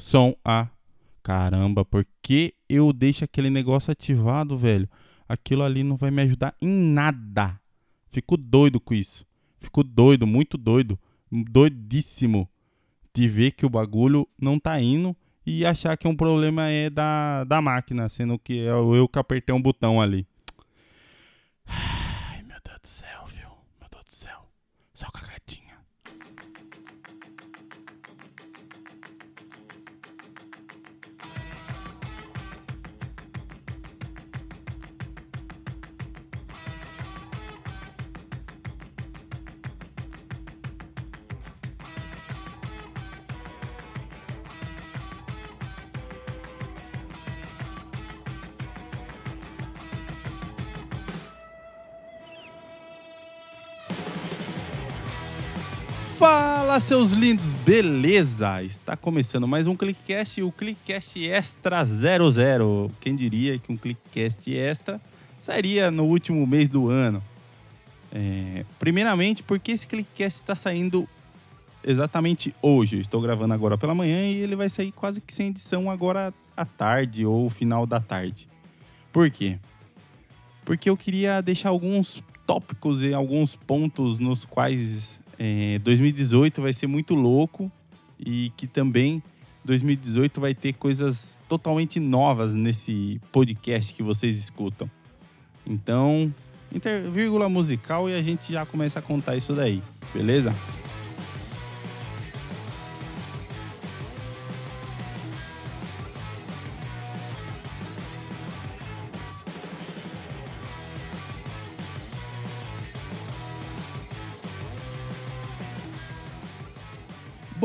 som. 0.00 0.34
Ah, 0.44 0.68
caramba, 1.22 1.84
por 1.84 2.06
que 2.22 2.54
eu 2.68 2.92
deixo 2.92 3.24
aquele 3.24 3.50
negócio 3.50 3.92
ativado, 3.92 4.56
velho? 4.56 4.88
Aquilo 5.28 5.62
ali 5.62 5.84
não 5.84 5.96
vai 5.96 6.10
me 6.10 6.22
ajudar 6.22 6.54
em 6.60 6.68
nada. 6.68 7.60
Fico 8.08 8.36
doido 8.36 8.80
com 8.80 8.94
isso. 8.94 9.24
Fico 9.60 9.84
doido, 9.84 10.26
muito 10.26 10.58
doido. 10.58 10.98
Doidíssimo 11.30 12.48
de 13.14 13.28
ver 13.28 13.52
que 13.52 13.64
o 13.64 13.70
bagulho 13.70 14.26
não 14.40 14.58
tá 14.58 14.80
indo 14.80 15.16
e 15.46 15.64
achar 15.64 15.96
que 15.96 16.08
um 16.08 16.16
problema 16.16 16.68
é 16.68 16.90
da, 16.90 17.44
da 17.44 17.60
máquina, 17.60 18.08
sendo 18.08 18.38
que 18.38 18.60
é 18.60 18.70
eu 18.70 19.08
que 19.08 19.18
apertei 19.18 19.54
um 19.54 19.62
botão 19.62 20.00
ali. 20.00 20.26
Ai, 21.66 22.42
meu 22.42 22.58
Deus 22.64 22.78
do 22.80 22.88
céu, 22.88 23.24
viu? 23.26 23.48
Meu 23.78 23.88
Deus 23.90 24.04
do 24.04 24.12
céu. 24.12 24.48
Só. 24.94 25.06
Fala, 56.70 56.78
seus 56.78 57.10
lindos, 57.10 57.52
beleza? 57.52 58.62
Está 58.62 58.96
começando 58.96 59.48
mais 59.48 59.66
um 59.66 59.74
ClickCast, 59.74 60.40
o 60.40 60.52
ClickCast 60.52 61.28
Extra 61.28 61.84
00. 61.84 62.92
Quem 63.00 63.16
diria 63.16 63.58
que 63.58 63.72
um 63.72 63.76
ClickCast 63.76 64.48
Extra 64.54 65.00
sairia 65.42 65.90
no 65.90 66.04
último 66.04 66.46
mês 66.46 66.70
do 66.70 66.88
ano? 66.88 67.20
É, 68.12 68.64
primeiramente, 68.78 69.42
porque 69.42 69.72
esse 69.72 69.84
ClickCast 69.84 70.42
está 70.42 70.54
saindo 70.54 71.08
exatamente 71.82 72.54
hoje. 72.62 72.98
Eu 72.98 73.00
estou 73.00 73.20
gravando 73.20 73.52
agora 73.52 73.76
pela 73.76 73.92
manhã 73.92 74.28
e 74.28 74.38
ele 74.38 74.54
vai 74.54 74.68
sair 74.68 74.92
quase 74.92 75.20
que 75.20 75.34
sem 75.34 75.48
edição 75.48 75.90
agora 75.90 76.32
à 76.56 76.64
tarde 76.64 77.26
ou 77.26 77.50
final 77.50 77.84
da 77.84 77.98
tarde. 77.98 78.46
Por 79.12 79.28
quê? 79.28 79.58
Porque 80.64 80.88
eu 80.88 80.96
queria 80.96 81.40
deixar 81.40 81.70
alguns 81.70 82.22
tópicos 82.46 83.02
e 83.02 83.12
alguns 83.12 83.56
pontos 83.56 84.20
nos 84.20 84.44
quais 84.44 85.18
é, 85.42 85.78
2018 85.78 86.60
vai 86.60 86.74
ser 86.74 86.86
muito 86.86 87.14
louco 87.14 87.72
e 88.18 88.52
que 88.58 88.66
também 88.66 89.22
2018 89.64 90.38
vai 90.38 90.54
ter 90.54 90.74
coisas 90.74 91.38
totalmente 91.48 91.98
novas 91.98 92.54
nesse 92.54 93.18
podcast 93.32 93.94
que 93.94 94.02
vocês 94.02 94.36
escutam. 94.36 94.90
Então, 95.66 96.32
inter, 96.70 97.10
vírgula 97.10 97.48
musical 97.48 98.10
e 98.10 98.14
a 98.14 98.20
gente 98.20 98.52
já 98.52 98.66
começa 98.66 98.98
a 98.98 99.02
contar 99.02 99.34
isso 99.34 99.54
daí, 99.54 99.82
beleza? 100.12 100.54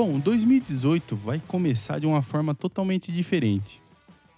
Bom, 0.08 0.20
2018 0.20 1.16
vai 1.16 1.42
começar 1.48 1.98
de 1.98 2.06
uma 2.06 2.22
forma 2.22 2.54
totalmente 2.54 3.12
diferente. 3.12 3.82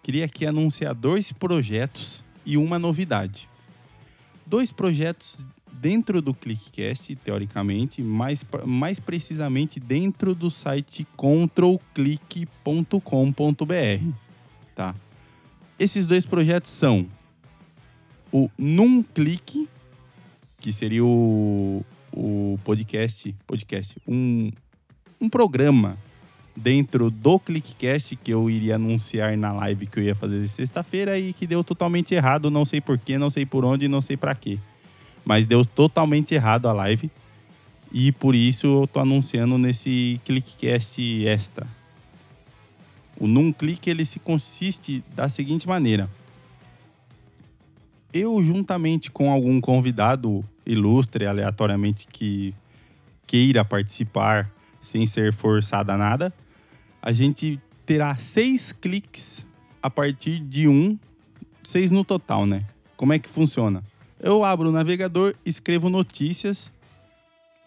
Queria 0.01 0.23
aqui 0.23 0.45
anunciar 0.45 0.95
dois 0.95 1.33
projetos 1.33 2.23
e 2.45 2.55
uma 2.55 2.79
novidade. 2.79 3.49
Dois 4.45 4.71
projetos 4.71 5.43
dentro 5.69 6.21
do 6.21 6.33
ClickCast, 6.33 7.13
teoricamente, 7.17 8.01
mais, 8.01 8.45
mais 8.65 8.97
precisamente 8.97 9.77
dentro 9.77 10.33
do 10.33 10.49
site 10.49 11.05
controlclick.com.br, 11.17 14.11
tá? 14.73 14.95
Esses 15.77 16.07
dois 16.07 16.25
projetos 16.25 16.71
são 16.71 17.05
o 18.31 18.49
Num 18.57 19.03
que 20.61 20.71
seria 20.71 21.03
o, 21.03 21.83
o 22.13 22.57
podcast, 22.63 23.35
podcast, 23.45 23.97
um 24.07 24.49
um 25.19 25.29
programa 25.29 25.97
dentro 26.55 27.11
do 27.11 27.39
ClickCast 27.39 28.15
que 28.15 28.31
eu 28.31 28.49
iria 28.49 28.75
anunciar 28.75 29.37
na 29.37 29.51
live 29.51 29.85
que 29.85 29.99
eu 29.99 30.03
ia 30.03 30.15
fazer 30.15 30.47
sexta-feira 30.47 31.17
e 31.19 31.33
que 31.33 31.45
deu 31.45 31.63
totalmente 31.63 32.15
errado, 32.15 32.49
não 32.49 32.65
sei 32.65 32.81
porquê, 32.81 33.17
não 33.17 33.29
sei 33.29 33.45
por 33.45 33.63
onde, 33.63 33.87
não 33.87 34.01
sei 34.01 34.17
para 34.17 34.33
quê. 34.33 34.57
Mas 35.23 35.45
deu 35.45 35.63
totalmente 35.63 36.33
errado 36.33 36.67
a 36.67 36.73
live 36.73 37.11
e 37.91 38.11
por 38.11 38.33
isso 38.33 38.65
eu 38.65 38.87
tô 38.87 38.99
anunciando 38.99 39.57
nesse 39.57 40.19
ClickCast 40.25 41.01
extra. 41.27 41.67
O 43.19 43.27
num 43.27 43.51
clique 43.51 43.89
ele 43.89 44.05
se 44.05 44.19
consiste 44.19 45.03
da 45.15 45.29
seguinte 45.29 45.67
maneira: 45.67 46.09
eu 48.13 48.43
juntamente 48.43 49.11
com 49.11 49.31
algum 49.31 49.59
convidado 49.59 50.43
ilustre 50.65 51.25
aleatoriamente 51.25 52.07
que 52.07 52.53
queira 53.25 53.65
participar 53.65 54.49
sem 54.87 55.05
ser 55.05 55.33
forçada 55.33 55.93
a 55.93 55.97
nada, 55.97 56.33
a 57.01 57.11
gente 57.11 57.59
terá 57.85 58.15
seis 58.15 58.71
cliques 58.71 59.45
a 59.83 59.89
partir 59.89 60.39
de 60.39 60.67
um, 60.67 60.97
seis 61.63 61.91
no 61.91 62.05
total, 62.05 62.45
né? 62.45 62.65
Como 62.95 63.13
é 63.13 63.19
que 63.19 63.29
funciona? 63.29 63.83
Eu 64.19 64.43
abro 64.43 64.69
o 64.69 64.71
navegador, 64.71 65.35
escrevo 65.45 65.89
notícias, 65.89 66.71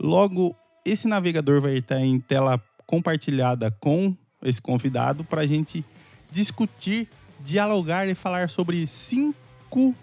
logo 0.01 0.57
esse 0.85 1.07
navegador 1.07 1.61
vai 1.61 1.77
estar 1.77 2.01
em 2.01 2.19
tela 2.19 2.61
compartilhada 2.87 3.71
com 3.71 4.17
esse 4.43 4.61
convidado 4.61 5.23
para 5.23 5.43
a 5.43 5.47
gente 5.47 5.85
discutir, 6.31 7.07
dialogar 7.41 8.09
e 8.09 8.15
falar 8.15 8.49
sobre 8.49 8.87
cinco 8.87 9.95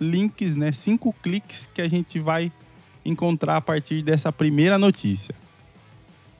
links, 0.00 0.56
né? 0.56 0.72
Cinco 0.72 1.12
cliques 1.22 1.68
que 1.72 1.82
a 1.82 1.88
gente 1.88 2.18
vai 2.18 2.50
encontrar 3.04 3.56
a 3.58 3.60
partir 3.60 4.02
dessa 4.02 4.32
primeira 4.32 4.78
notícia 4.78 5.41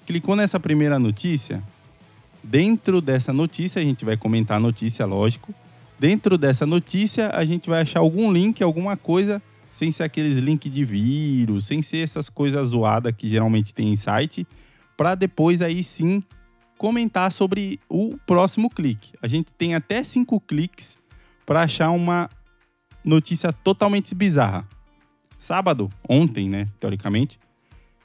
clicou 0.06 0.36
nessa 0.36 0.58
primeira 0.58 0.98
notícia, 0.98 1.62
dentro 2.42 3.00
dessa 3.00 3.32
notícia, 3.32 3.80
a 3.80 3.84
gente 3.84 4.04
vai 4.04 4.16
comentar 4.16 4.56
a 4.56 4.60
notícia, 4.60 5.06
lógico. 5.06 5.54
Dentro 5.98 6.36
dessa 6.36 6.66
notícia, 6.66 7.30
a 7.30 7.44
gente 7.44 7.70
vai 7.70 7.82
achar 7.82 8.00
algum 8.00 8.32
link, 8.32 8.62
alguma 8.62 8.96
coisa, 8.96 9.40
sem 9.72 9.92
ser 9.92 10.02
aqueles 10.02 10.36
links 10.36 10.72
de 10.72 10.84
vírus, 10.84 11.66
sem 11.66 11.80
ser 11.80 11.98
essas 11.98 12.28
coisas 12.28 12.70
zoadas 12.70 13.14
que 13.16 13.28
geralmente 13.28 13.72
tem 13.72 13.92
em 13.92 13.96
site, 13.96 14.46
para 14.96 15.14
depois 15.14 15.62
aí 15.62 15.82
sim 15.84 16.22
comentar 16.76 17.30
sobre 17.30 17.78
o 17.88 18.16
próximo 18.26 18.68
clique. 18.68 19.12
A 19.22 19.28
gente 19.28 19.52
tem 19.52 19.74
até 19.74 20.02
cinco 20.02 20.40
cliques 20.40 20.98
para 21.46 21.62
achar 21.62 21.90
uma 21.90 22.28
notícia 23.04 23.52
totalmente 23.52 24.14
bizarra. 24.14 24.66
Sábado, 25.38 25.90
ontem, 26.08 26.48
né, 26.48 26.66
teoricamente, 26.80 27.38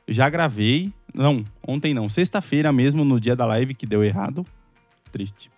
já 0.07 0.29
gravei 0.29 0.93
não, 1.17 1.43
ontem 1.67 1.95
não. 1.95 2.07
Sexta-feira 2.07 2.71
mesmo, 2.71 3.03
no 3.03 3.19
dia 3.19 3.35
da 3.35 3.45
live 3.45 3.73
que 3.73 3.87
deu 3.87 4.03
errado. 4.03 4.45
Triste. 5.11 5.49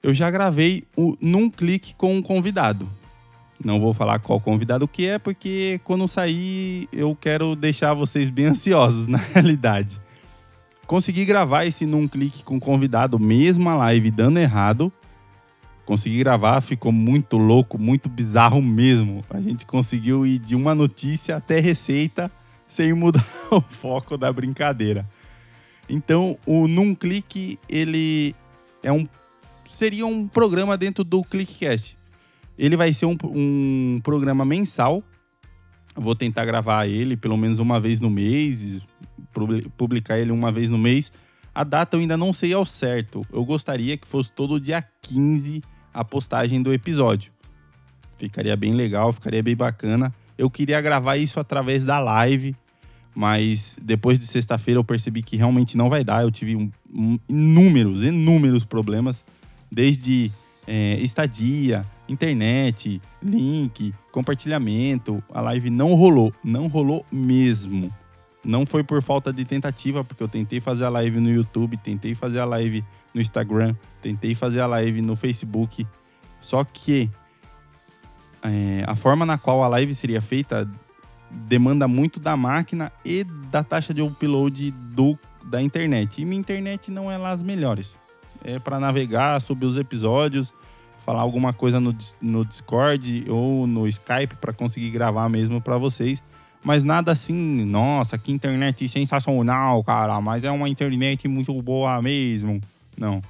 Eu 0.00 0.14
já 0.14 0.30
gravei 0.30 0.84
o 0.96 1.16
Num 1.20 1.50
Clique 1.50 1.94
com 1.96 2.14
um 2.14 2.22
convidado. 2.22 2.88
Não 3.64 3.80
vou 3.80 3.92
falar 3.92 4.20
qual 4.20 4.40
convidado 4.40 4.86
que 4.86 5.06
é, 5.06 5.18
porque 5.18 5.80
quando 5.82 6.06
sair 6.06 6.88
eu 6.92 7.16
quero 7.20 7.56
deixar 7.56 7.94
vocês 7.94 8.30
bem 8.30 8.46
ansiosos, 8.46 9.06
na 9.08 9.18
realidade. 9.18 9.96
Consegui 10.86 11.24
gravar 11.24 11.64
esse 11.64 11.84
Num 11.84 12.06
Clique 12.06 12.44
com 12.44 12.60
convidado, 12.60 13.18
mesmo 13.18 13.68
a 13.68 13.74
live 13.74 14.10
dando 14.10 14.38
errado. 14.38 14.92
Consegui 15.84 16.18
gravar, 16.18 16.60
ficou 16.60 16.92
muito 16.92 17.36
louco, 17.36 17.76
muito 17.76 18.08
bizarro 18.08 18.62
mesmo. 18.62 19.24
A 19.28 19.40
gente 19.40 19.66
conseguiu 19.66 20.24
ir 20.24 20.38
de 20.38 20.54
uma 20.54 20.74
notícia 20.74 21.36
até 21.36 21.58
receita 21.58 22.30
sem 22.66 22.92
mudar 22.92 23.26
o 23.50 23.60
foco 23.60 24.16
da 24.16 24.32
brincadeira. 24.32 25.06
Então, 25.88 26.38
o 26.46 26.66
Num 26.66 26.94
Clique, 26.94 27.58
ele 27.68 28.34
é 28.82 28.92
um 28.92 29.06
seria 29.74 30.06
um 30.06 30.26
programa 30.28 30.76
dentro 30.76 31.02
do 31.02 31.22
ClickCast. 31.22 31.98
Ele 32.56 32.76
vai 32.76 32.94
ser 32.94 33.06
um, 33.06 33.16
um 33.24 34.00
programa 34.02 34.44
mensal. 34.44 35.02
vou 35.96 36.14
tentar 36.14 36.44
gravar 36.44 36.86
ele 36.86 37.16
pelo 37.16 37.36
menos 37.36 37.58
uma 37.58 37.80
vez 37.80 38.00
no 38.00 38.08
mês, 38.08 38.80
publicar 39.76 40.18
ele 40.18 40.30
uma 40.30 40.52
vez 40.52 40.70
no 40.70 40.78
mês. 40.78 41.10
A 41.52 41.64
data 41.64 41.96
eu 41.96 42.00
ainda 42.00 42.16
não 42.16 42.32
sei 42.32 42.52
ao 42.52 42.64
certo. 42.64 43.22
Eu 43.32 43.44
gostaria 43.44 43.96
que 43.96 44.06
fosse 44.06 44.32
todo 44.32 44.60
dia 44.60 44.84
15 45.02 45.62
a 45.92 46.04
postagem 46.04 46.62
do 46.62 46.72
episódio. 46.72 47.32
Ficaria 48.18 48.56
bem 48.56 48.74
legal, 48.74 49.12
ficaria 49.12 49.42
bem 49.42 49.56
bacana. 49.56 50.14
Eu 50.36 50.50
queria 50.50 50.80
gravar 50.80 51.16
isso 51.16 51.38
através 51.38 51.84
da 51.84 51.98
live, 51.98 52.54
Mas 53.14 53.76
depois 53.80 54.18
de 54.18 54.26
sexta-feira 54.26 54.78
eu 54.80 54.84
percebi 54.84 55.22
que 55.22 55.36
realmente 55.36 55.76
não 55.76 55.88
vai 55.88 56.02
dar. 56.02 56.22
Eu 56.22 56.32
tive 56.32 56.56
um, 56.56 56.70
um, 56.92 57.18
inúmeros, 57.28 58.02
inúmeros 58.02 58.64
problemas, 58.64 59.24
desde 59.70 60.32
é, 60.66 60.98
estadia, 61.00 61.84
internet, 62.08 63.00
link, 63.22 63.94
compartilhamento. 64.10 65.22
A 65.32 65.40
live 65.40 65.70
não 65.70 65.94
rolou, 65.94 66.32
não 66.42 66.66
rolou 66.66 67.06
mesmo. 67.10 67.92
Não 68.44 68.66
foi 68.66 68.82
por 68.82 69.00
falta 69.00 69.32
de 69.32 69.44
tentativa, 69.44 70.04
porque 70.04 70.22
eu 70.22 70.28
tentei 70.28 70.60
fazer 70.60 70.84
a 70.84 70.90
live 70.90 71.18
no 71.18 71.30
YouTube, 71.30 71.76
tentei 71.76 72.14
fazer 72.14 72.40
a 72.40 72.44
live 72.44 72.84
no 73.14 73.20
Instagram, 73.20 73.74
tentei 74.02 74.34
fazer 74.34 74.60
a 74.60 74.66
live 74.66 75.00
no 75.00 75.16
Facebook. 75.16 75.86
Só 76.42 76.62
que 76.62 77.08
é, 78.44 78.84
a 78.86 78.94
forma 78.94 79.24
na 79.24 79.38
qual 79.38 79.62
a 79.62 79.68
live 79.68 79.94
seria 79.94 80.20
feita 80.20 80.68
demanda 81.30 81.88
muito 81.88 82.20
da 82.20 82.36
máquina 82.36 82.92
e 83.04 83.24
da 83.50 83.64
taxa 83.64 83.92
de 83.92 84.02
upload 84.02 84.70
do, 84.70 85.18
da 85.44 85.60
internet. 85.60 86.20
E 86.20 86.24
minha 86.24 86.38
internet 86.38 86.90
não 86.90 87.10
é 87.10 87.16
lá 87.16 87.30
as 87.30 87.42
melhores. 87.42 87.90
É 88.44 88.58
para 88.58 88.78
navegar, 88.78 89.40
subir 89.40 89.66
os 89.66 89.76
episódios, 89.76 90.52
falar 91.04 91.22
alguma 91.22 91.52
coisa 91.52 91.80
no, 91.80 91.96
no 92.20 92.44
Discord 92.44 93.24
ou 93.28 93.66
no 93.66 93.88
Skype 93.88 94.36
para 94.40 94.52
conseguir 94.52 94.90
gravar 94.90 95.28
mesmo 95.28 95.60
para 95.60 95.78
vocês. 95.78 96.22
Mas 96.62 96.84
nada 96.84 97.12
assim, 97.12 97.64
nossa, 97.64 98.16
que 98.16 98.32
internet 98.32 98.88
sensacional, 98.88 99.82
cara, 99.84 100.20
mas 100.20 100.44
é 100.44 100.50
uma 100.50 100.68
internet 100.68 101.26
muito 101.28 101.52
boa 101.60 102.00
mesmo. 102.00 102.60
Não. 102.96 103.20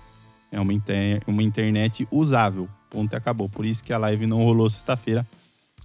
É 0.52 0.60
uma, 0.60 0.72
inter 0.72 1.20
uma 1.26 1.42
internet 1.42 2.06
usável. 2.12 2.68
Ponto 2.94 3.12
e 3.12 3.16
acabou. 3.16 3.48
Por 3.48 3.66
isso 3.66 3.82
que 3.82 3.92
a 3.92 3.98
live 3.98 4.24
não 4.24 4.44
rolou 4.44 4.70
sexta-feira. 4.70 5.26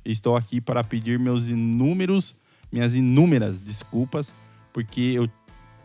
Estou 0.06 0.36
aqui 0.36 0.62
para 0.62 0.84
pedir 0.84 1.18
meus 1.18 1.48
inúmeros, 1.48 2.36
minhas 2.72 2.94
inúmeras 2.94 3.60
desculpas, 3.60 4.32
porque 4.72 5.02
eu 5.16 5.28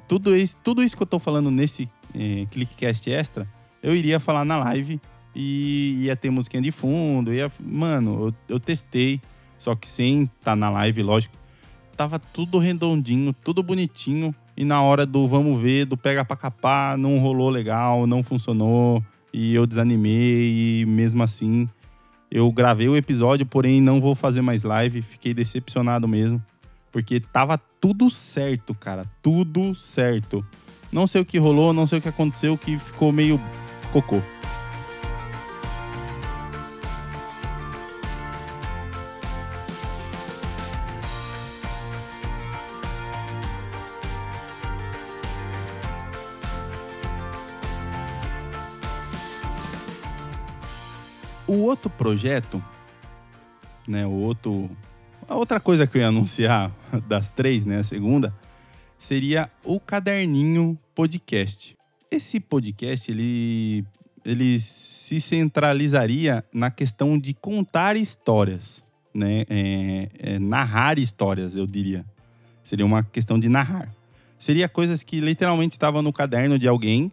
tudo 0.07 0.37
isso, 0.37 0.55
tudo 0.63 0.83
isso 0.83 0.95
que 0.95 1.03
eu 1.03 1.07
estou 1.07 1.19
falando 1.19 1.51
nesse 1.51 1.89
eh, 2.15 2.47
Clickcast 2.51 3.11
Extra, 3.11 3.49
eu 3.83 3.97
iria 3.97 4.21
falar 4.21 4.45
na 4.45 4.59
live 4.59 5.01
e 5.35 6.03
ia 6.03 6.15
ter 6.15 6.29
musiquinha 6.29 6.63
de 6.63 6.71
fundo, 6.71 7.33
ia, 7.33 7.51
mano, 7.59 8.27
eu, 8.27 8.57
eu 8.57 8.61
testei, 8.61 9.19
só 9.59 9.75
que 9.75 9.89
sem 9.89 10.25
estar 10.25 10.53
tá 10.53 10.57
na 10.57 10.69
live, 10.69 11.03
lógico, 11.03 11.35
tava 11.97 12.19
tudo 12.19 12.59
redondinho, 12.59 13.33
tudo 13.33 13.63
bonitinho. 13.63 14.35
E 14.57 14.65
na 14.65 14.81
hora 14.83 15.05
do 15.05 15.27
vamos 15.27 15.61
ver, 15.61 15.85
do 15.85 15.97
pega 15.97 16.25
pra 16.25 16.37
capar, 16.37 16.97
não 16.97 17.19
rolou 17.19 17.51
legal, 17.51 18.07
não 18.07 18.23
funcionou. 18.23 19.03
E 19.37 19.53
eu 19.53 19.67
desanimei. 19.67 20.83
E 20.83 20.87
mesmo 20.87 21.21
assim, 21.25 21.69
eu 22.31 22.51
gravei 22.53 22.89
o 22.89 22.97
episódio, 22.97 23.45
porém 23.45 23.81
não 23.81 24.01
vou 24.01 24.15
fazer 24.15 24.41
mais 24.41 24.63
live. 24.63 25.03
Fiquei 25.03 25.35
decepcionado 25.35 26.07
mesmo. 26.07 26.41
Porque 26.93 27.19
tava 27.19 27.59
tudo 27.81 28.09
certo, 28.09 28.73
cara. 28.73 29.05
Tudo 29.21 29.75
certo. 29.75 30.47
Não 30.93 31.09
sei 31.09 31.21
o 31.21 31.25
que 31.25 31.37
rolou, 31.37 31.73
não 31.73 31.85
sei 31.85 31.99
o 31.99 32.03
que 32.03 32.09
aconteceu, 32.09 32.57
que 32.57 32.79
ficou 32.79 33.11
meio 33.11 33.41
cocô. 33.93 34.23
O 51.55 51.63
outro 51.63 51.89
projeto, 51.89 52.61
né, 53.87 54.05
o 54.05 54.11
outro, 54.11 54.69
a 55.29 55.37
outra 55.37 55.61
coisa 55.61 55.87
que 55.87 55.99
eu 55.99 56.03
ia 56.03 56.09
anunciar 56.09 56.73
das 57.07 57.31
três, 57.31 57.65
né, 57.65 57.79
a 57.79 57.85
segunda, 57.85 58.35
seria 58.99 59.49
o 59.65 59.79
Caderninho 59.79 60.77
Podcast. 60.97 61.77
Esse 62.11 62.41
podcast, 62.41 63.09
ele, 63.09 63.85
ele 64.25 64.59
se 64.59 65.21
centralizaria 65.21 66.45
na 66.53 66.73
questão 66.73 67.17
de 67.17 67.33
contar 67.33 67.97
histórias, 67.97 68.83
né, 69.15 69.45
é, 69.49 70.09
é, 70.19 70.39
narrar 70.41 70.99
histórias, 70.99 71.55
eu 71.55 71.69
diria. 71.69 72.05
Seria 72.65 72.85
uma 72.85 73.05
questão 73.05 73.39
de 73.39 73.49
narrar. 73.49 73.95
Seria 74.41 74.69
coisas 74.69 75.05
que 75.05 75.21
literalmente 75.21 75.77
estavam 75.77 76.03
no 76.03 76.13
caderno 76.13 76.59
de 76.59 76.67
alguém 76.67 77.13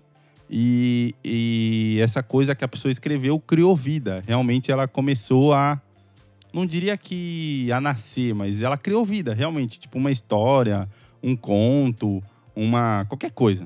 e, 0.53 1.15
e, 1.23 1.97
essa 2.01 2.21
coisa 2.21 2.53
que 2.53 2.65
a 2.65 2.67
pessoa 2.67 2.91
escreveu 2.91 3.39
criou 3.39 3.73
vida. 3.73 4.21
Realmente 4.27 4.69
ela 4.69 4.85
começou 4.85 5.53
a. 5.53 5.81
Não 6.53 6.65
diria 6.65 6.97
que 6.97 7.71
a 7.71 7.79
nascer, 7.79 8.35
mas 8.35 8.61
ela 8.61 8.77
criou 8.77 9.05
vida, 9.05 9.33
realmente. 9.33 9.79
Tipo 9.79 9.97
uma 9.97 10.11
história, 10.11 10.89
um 11.23 11.37
conto, 11.37 12.21
uma. 12.53 13.05
qualquer 13.05 13.31
coisa. 13.31 13.65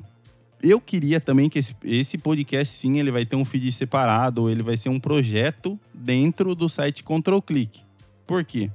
Eu 0.62 0.80
queria 0.80 1.20
também 1.20 1.50
que 1.50 1.58
esse, 1.58 1.76
esse 1.84 2.20
podcast, 2.20 2.78
sim, 2.78 3.00
ele 3.00 3.12
vai 3.12 3.26
ter 3.26 3.36
um 3.36 3.44
feed 3.44 3.72
separado, 3.72 4.48
ele 4.48 4.62
vai 4.62 4.78
ser 4.78 4.90
um 4.90 5.00
projeto 5.00 5.80
dentro 5.92 6.54
do 6.54 6.70
site 6.70 7.04
Control 7.04 7.42
Click. 7.42 7.81
Por 8.28 8.44
quê? 8.46 8.70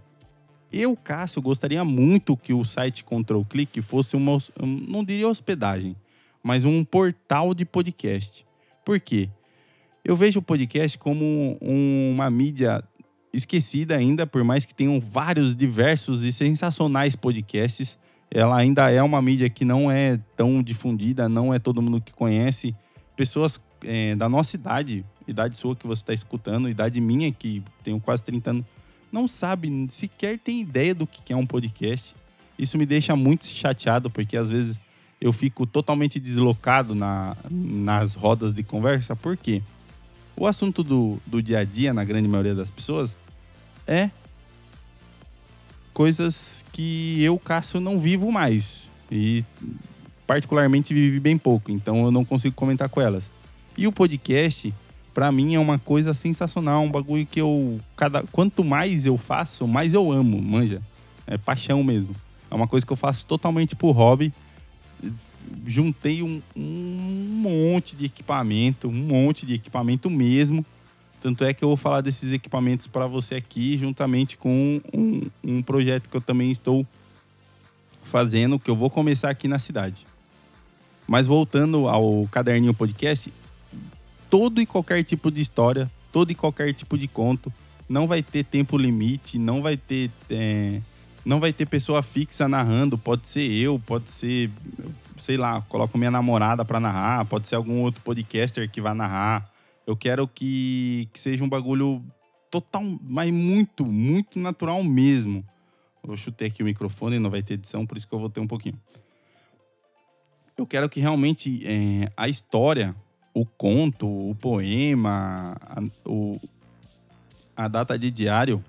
Eu, 0.72 0.96
Cássio, 0.96 1.40
gostaria 1.40 1.84
muito 1.84 2.36
que 2.36 2.52
o 2.52 2.64
site 2.64 3.04
Control 3.04 3.44
Click 3.44 3.80
fosse 3.82 4.16
uma. 4.16 4.38
Não 4.60 5.04
diria 5.04 5.28
hospedagem 5.28 5.94
mas 6.42 6.64
um 6.64 6.84
portal 6.84 7.54
de 7.54 7.64
podcast. 7.64 8.46
Por 8.84 8.98
quê? 9.00 9.28
Eu 10.04 10.16
vejo 10.16 10.38
o 10.38 10.42
podcast 10.42 10.98
como 10.98 11.58
uma 11.60 12.30
mídia 12.30 12.82
esquecida 13.32 13.96
ainda, 13.96 14.26
por 14.26 14.42
mais 14.42 14.64
que 14.64 14.74
tenham 14.74 15.00
vários 15.00 15.54
diversos 15.54 16.24
e 16.24 16.32
sensacionais 16.32 17.14
podcasts. 17.14 17.98
Ela 18.30 18.56
ainda 18.56 18.90
é 18.90 19.02
uma 19.02 19.20
mídia 19.20 19.50
que 19.50 19.64
não 19.64 19.90
é 19.90 20.18
tão 20.36 20.62
difundida, 20.62 21.28
não 21.28 21.52
é 21.52 21.58
todo 21.58 21.82
mundo 21.82 22.00
que 22.00 22.12
conhece. 22.12 22.74
Pessoas 23.16 23.60
é, 23.84 24.14
da 24.14 24.28
nossa 24.28 24.56
idade, 24.56 25.04
idade 25.26 25.56
sua 25.56 25.76
que 25.76 25.86
você 25.86 26.02
está 26.02 26.14
escutando, 26.14 26.68
idade 26.68 27.00
minha, 27.00 27.30
que 27.30 27.62
tenho 27.82 28.00
quase 28.00 28.22
30 28.22 28.50
anos, 28.50 28.64
não 29.12 29.26
sabe, 29.26 29.88
sequer 29.90 30.38
tem 30.38 30.60
ideia 30.60 30.94
do 30.94 31.06
que 31.06 31.32
é 31.32 31.36
um 31.36 31.46
podcast. 31.46 32.14
Isso 32.58 32.78
me 32.78 32.86
deixa 32.86 33.16
muito 33.16 33.46
chateado, 33.46 34.10
porque 34.10 34.36
às 34.36 34.50
vezes 34.50 34.78
eu 35.20 35.32
fico 35.32 35.66
totalmente 35.66 36.18
deslocado 36.18 36.94
na, 36.94 37.36
nas 37.50 38.14
rodas 38.14 38.54
de 38.54 38.62
conversa, 38.62 39.14
porque 39.14 39.62
o 40.34 40.46
assunto 40.46 40.82
do, 40.82 41.18
do 41.26 41.42
dia 41.42 41.58
a 41.58 41.64
dia, 41.64 41.92
na 41.92 42.02
grande 42.04 42.26
maioria 42.26 42.54
das 42.54 42.70
pessoas, 42.70 43.14
é 43.86 44.10
coisas 45.92 46.64
que 46.72 47.22
eu, 47.22 47.38
Cássio, 47.38 47.80
não 47.80 48.00
vivo 48.00 48.32
mais. 48.32 48.88
E 49.10 49.44
particularmente 50.26 50.94
vivi 50.94 51.20
bem 51.20 51.36
pouco, 51.36 51.70
então 51.70 52.04
eu 52.04 52.10
não 52.10 52.24
consigo 52.24 52.54
comentar 52.54 52.88
com 52.88 53.00
elas. 53.00 53.28
E 53.76 53.86
o 53.86 53.92
podcast, 53.92 54.72
para 55.12 55.30
mim, 55.30 55.54
é 55.54 55.58
uma 55.58 55.78
coisa 55.78 56.14
sensacional, 56.14 56.82
um 56.82 56.90
bagulho 56.90 57.26
que 57.26 57.40
eu. 57.40 57.78
Cada, 57.96 58.22
quanto 58.32 58.64
mais 58.64 59.04
eu 59.04 59.18
faço, 59.18 59.66
mais 59.66 59.92
eu 59.92 60.10
amo, 60.10 60.40
manja. 60.40 60.80
É 61.26 61.36
paixão 61.36 61.82
mesmo. 61.82 62.14
É 62.50 62.54
uma 62.54 62.66
coisa 62.66 62.86
que 62.86 62.92
eu 62.92 62.96
faço 62.96 63.26
totalmente 63.26 63.76
por 63.76 63.92
hobby 63.92 64.32
juntei 65.66 66.22
um, 66.22 66.42
um 66.56 66.62
monte 66.62 67.96
de 67.96 68.06
equipamento, 68.06 68.88
um 68.88 68.92
monte 68.92 69.46
de 69.46 69.54
equipamento 69.54 70.10
mesmo. 70.10 70.64
Tanto 71.20 71.44
é 71.44 71.52
que 71.52 71.62
eu 71.62 71.68
vou 71.68 71.76
falar 71.76 72.00
desses 72.00 72.32
equipamentos 72.32 72.86
para 72.86 73.06
você 73.06 73.34
aqui, 73.34 73.76
juntamente 73.76 74.38
com 74.38 74.80
um, 74.92 75.30
um, 75.44 75.62
projeto 75.62 76.08
que 76.08 76.16
eu 76.16 76.20
também 76.20 76.50
estou 76.50 76.86
fazendo, 78.02 78.58
que 78.58 78.70
eu 78.70 78.76
vou 78.76 78.88
começar 78.88 79.28
aqui 79.28 79.46
na 79.46 79.58
cidade. 79.58 80.06
Mas 81.06 81.26
voltando 81.26 81.88
ao 81.88 82.26
Caderninho 82.30 82.72
Podcast, 82.72 83.30
todo 84.30 84.62
e 84.62 84.66
qualquer 84.66 85.04
tipo 85.04 85.30
de 85.30 85.42
história, 85.42 85.90
todo 86.10 86.30
e 86.30 86.34
qualquer 86.34 86.72
tipo 86.72 86.96
de 86.96 87.06
conto, 87.06 87.52
não 87.86 88.06
vai 88.06 88.22
ter 88.22 88.44
tempo 88.44 88.78
limite, 88.78 89.38
não 89.38 89.60
vai 89.60 89.76
ter 89.76 90.10
é, 90.30 90.80
não 91.30 91.38
vai 91.38 91.52
ter 91.52 91.64
pessoa 91.64 92.02
fixa 92.02 92.48
narrando, 92.48 92.98
pode 92.98 93.28
ser 93.28 93.48
eu, 93.52 93.78
pode 93.78 94.10
ser, 94.10 94.50
sei 95.16 95.36
lá, 95.36 95.62
coloco 95.62 95.96
minha 95.96 96.10
namorada 96.10 96.64
para 96.64 96.80
narrar, 96.80 97.24
pode 97.24 97.46
ser 97.46 97.54
algum 97.54 97.82
outro 97.82 98.02
podcaster 98.02 98.68
que 98.68 98.80
vai 98.80 98.94
narrar. 98.94 99.48
Eu 99.86 99.96
quero 99.96 100.26
que, 100.26 101.08
que 101.12 101.20
seja 101.20 101.44
um 101.44 101.48
bagulho 101.48 102.02
total, 102.50 102.82
mas 103.00 103.32
muito, 103.32 103.86
muito 103.86 104.40
natural 104.40 104.82
mesmo. 104.82 105.44
Eu 106.02 106.16
chutei 106.16 106.48
aqui 106.48 106.64
o 106.64 106.66
microfone, 106.66 107.20
não 107.20 107.30
vai 107.30 107.44
ter 107.44 107.54
edição, 107.54 107.86
por 107.86 107.96
isso 107.96 108.08
que 108.08 108.14
eu 108.14 108.18
vou 108.18 108.28
ter 108.28 108.40
um 108.40 108.48
pouquinho. 108.48 108.80
Eu 110.58 110.66
quero 110.66 110.88
que 110.88 110.98
realmente 110.98 111.64
é, 111.64 112.10
a 112.16 112.28
história, 112.28 112.92
o 113.32 113.46
conto, 113.46 114.04
o 114.04 114.34
poema, 114.34 115.56
a, 115.60 115.80
o, 116.04 116.40
a 117.56 117.68
data 117.68 117.96
de 117.96 118.10
diário 118.10 118.64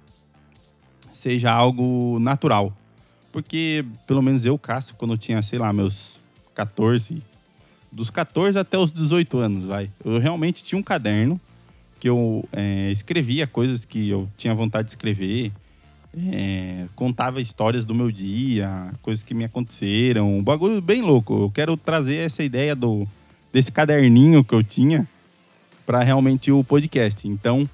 seja 1.22 1.52
algo 1.52 2.18
natural. 2.20 2.76
Porque, 3.32 3.86
pelo 4.08 4.24
menos 4.24 4.44
eu, 4.44 4.58
Cássio, 4.58 4.96
quando 4.96 5.14
eu 5.14 5.18
tinha, 5.18 5.42
sei 5.44 5.60
lá, 5.60 5.72
meus 5.72 6.18
14, 6.56 7.22
dos 7.92 8.10
14 8.10 8.58
até 8.58 8.78
os 8.78 8.92
18 8.92 9.38
anos, 9.38 9.66
vai. 9.66 9.88
Eu 10.04 10.18
realmente 10.18 10.64
tinha 10.64 10.80
um 10.80 10.84
caderno 10.84 11.40
que 12.00 12.10
eu 12.10 12.44
é, 12.52 12.92
escrevia 12.92 13.46
coisas 13.46 13.86
que 13.86 14.10
eu 14.10 14.28
tinha 14.36 14.56
vontade 14.56 14.88
de 14.88 14.94
escrever. 14.94 15.52
é, 16.34 16.88
contava 16.96 17.40
histórias 17.40 17.86
do 17.86 17.94
meu 17.94 18.12
dia, 18.12 18.92
coisas 19.04 19.24
que 19.24 19.36
me 19.36 19.46
aconteceram, 19.46 20.40
um 20.40 20.44
bagulho 20.44 20.82
bem 20.82 21.04
louco. 21.04 21.44
Eu 21.44 21.52
quero 21.52 21.78
trazer 21.78 22.16
essa 22.16 22.44
ideia 22.44 22.76
do 22.76 23.08
desse 23.54 23.72
caderninho 23.72 24.44
que 24.44 24.56
eu 24.56 24.64
tinha 24.64 25.08
para 25.86 26.04
realmente 26.04 26.52
o 26.52 26.64
podcast. 26.64 27.28
Então, 27.28 27.70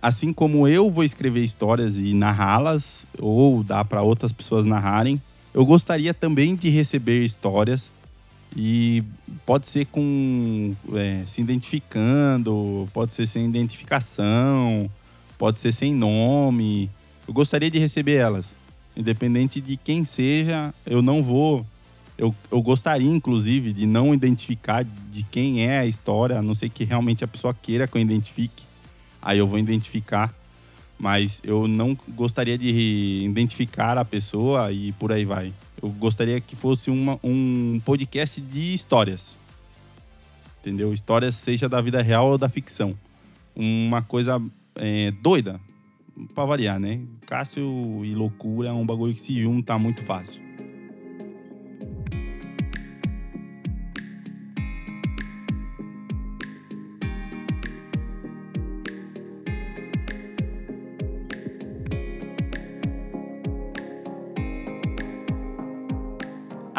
assim 0.00 0.32
como 0.32 0.66
eu 0.66 0.90
vou 0.90 1.04
escrever 1.04 1.44
histórias 1.44 1.96
e 1.96 2.14
narrá-las 2.14 3.04
ou 3.18 3.62
dar 3.62 3.84
para 3.84 4.02
outras 4.02 4.32
pessoas 4.32 4.64
narrarem, 4.64 5.20
eu 5.52 5.64
gostaria 5.66 6.14
também 6.14 6.54
de 6.54 6.68
receber 6.68 7.24
histórias 7.24 7.90
e 8.56 9.02
pode 9.44 9.68
ser 9.68 9.86
com 9.86 10.74
é, 10.94 11.22
se 11.26 11.40
identificando, 11.40 12.88
pode 12.92 13.12
ser 13.12 13.26
sem 13.26 13.46
identificação, 13.46 14.90
pode 15.38 15.60
ser 15.60 15.72
sem 15.72 15.94
nome. 15.94 16.90
Eu 17.26 17.34
gostaria 17.34 17.70
de 17.70 17.78
receber 17.78 18.16
elas. 18.16 18.46
Independente 18.96 19.60
de 19.60 19.76
quem 19.76 20.04
seja, 20.04 20.74
eu 20.84 21.00
não 21.00 21.22
vou. 21.22 21.64
Eu, 22.18 22.34
eu 22.50 22.60
gostaria, 22.60 23.08
inclusive, 23.08 23.72
de 23.72 23.86
não 23.86 24.12
identificar 24.12 24.84
de 24.84 25.22
quem 25.22 25.64
é 25.64 25.78
a 25.78 25.86
história, 25.86 26.38
a 26.38 26.42
não 26.42 26.54
ser 26.54 26.68
que 26.68 26.84
realmente 26.84 27.24
a 27.24 27.28
pessoa 27.28 27.54
queira 27.54 27.86
que 27.86 27.96
eu 27.96 28.02
identifique. 28.02 28.69
Aí 29.22 29.38
eu 29.38 29.46
vou 29.46 29.58
identificar. 29.58 30.34
Mas 30.98 31.40
eu 31.42 31.66
não 31.66 31.96
gostaria 32.08 32.58
de 32.58 33.22
identificar 33.24 33.96
a 33.96 34.04
pessoa 34.04 34.70
e 34.70 34.92
por 34.92 35.10
aí 35.10 35.24
vai. 35.24 35.52
Eu 35.82 35.88
gostaria 35.88 36.38
que 36.40 36.54
fosse 36.54 36.90
uma, 36.90 37.18
um 37.24 37.80
podcast 37.84 38.38
de 38.38 38.74
histórias. 38.74 39.34
Entendeu? 40.60 40.92
Histórias, 40.92 41.36
seja 41.36 41.70
da 41.70 41.80
vida 41.80 42.02
real 42.02 42.32
ou 42.32 42.38
da 42.38 42.50
ficção. 42.50 42.94
Uma 43.56 44.02
coisa 44.02 44.40
é, 44.74 45.10
doida, 45.22 45.58
pra 46.34 46.44
variar, 46.44 46.78
né? 46.78 47.00
Cássio 47.26 48.04
e 48.04 48.14
loucura 48.14 48.68
é 48.68 48.72
um 48.72 48.84
bagulho 48.84 49.14
que 49.14 49.20
se 49.20 49.40
junta 49.40 49.78
muito 49.78 50.04
fácil. 50.04 50.49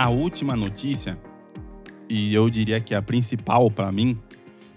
A 0.01 0.10
última 0.10 0.55
notícia, 0.55 1.15
e 2.10 2.34
eu 2.34 2.50
diria 2.50 2.81
que 2.81 2.96
a 2.96 3.03
principal 3.03 3.70
para 3.70 3.91
mim, 3.91 4.17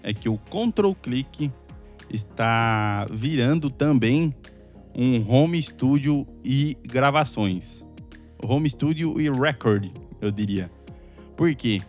é 0.03 0.13
que 0.13 0.29
o 0.29 0.37
Control 0.37 0.93
Click 0.93 1.51
está 2.07 3.07
virando 3.11 3.71
também 3.71 4.31
um 4.95 5.27
home 5.27 5.59
studio 5.63 6.27
e 6.43 6.77
gravações. 6.83 7.83
Home 8.43 8.69
studio 8.69 9.19
e 9.19 9.27
record, 9.27 9.89
eu 10.21 10.29
diria. 10.29 10.69
Por 11.35 11.55
quê? 11.55 11.81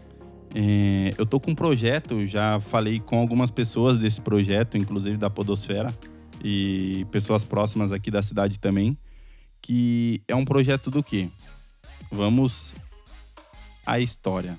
É, 0.55 1.11
eu 1.19 1.26
tô 1.26 1.38
com 1.38 1.50
um 1.50 1.55
projeto, 1.55 2.26
já 2.26 2.59
falei 2.59 3.00
com 3.00 3.19
algumas 3.19 3.50
pessoas 3.50 3.99
desse 3.99 4.23
projeto, 4.23 4.78
inclusive 4.78 5.19
da 5.19 5.28
Podosfera, 5.28 5.95
e 6.43 7.07
pessoas 7.11 7.45
próximas 7.45 7.93
aqui 7.93 8.11
da 8.11 8.23
cidade 8.23 8.59
também, 8.59 8.97
que 9.61 10.23
é 10.26 10.35
um 10.35 10.47
projeto 10.47 10.90
do 10.90 11.02
quê? 11.02 11.28
Vamos 12.11 12.73
à 13.87 14.00
história. 14.00 14.59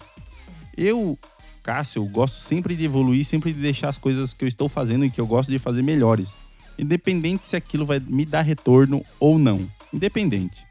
Eu, 0.75 1.17
Cássio, 1.61 2.03
gosto 2.05 2.35
sempre 2.35 2.75
de 2.75 2.85
evoluir, 2.85 3.25
sempre 3.25 3.51
de 3.53 3.59
deixar 3.59 3.89
as 3.89 3.97
coisas 3.97 4.33
que 4.33 4.45
eu 4.45 4.47
estou 4.47 4.69
fazendo 4.69 5.05
e 5.05 5.09
que 5.09 5.19
eu 5.19 5.27
gosto 5.27 5.51
de 5.51 5.59
fazer 5.59 5.83
melhores 5.83 6.29
independente 6.77 7.45
se 7.45 7.55
aquilo 7.55 7.85
vai 7.85 7.99
me 7.99 8.25
dar 8.25 8.41
retorno 8.41 9.03
ou 9.19 9.39
não. 9.39 9.67
Independente. 9.91 10.65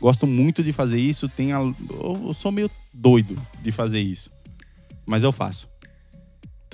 Gosto 0.00 0.26
muito 0.26 0.62
de 0.62 0.72
fazer 0.72 0.98
isso, 0.98 1.28
tem 1.28 1.52
a... 1.52 1.58
eu 1.58 2.34
sou 2.38 2.50
meio 2.50 2.70
doido 2.92 3.40
de 3.62 3.72
fazer 3.72 4.00
isso, 4.00 4.30
mas 5.06 5.22
eu 5.22 5.32
faço. 5.32 5.68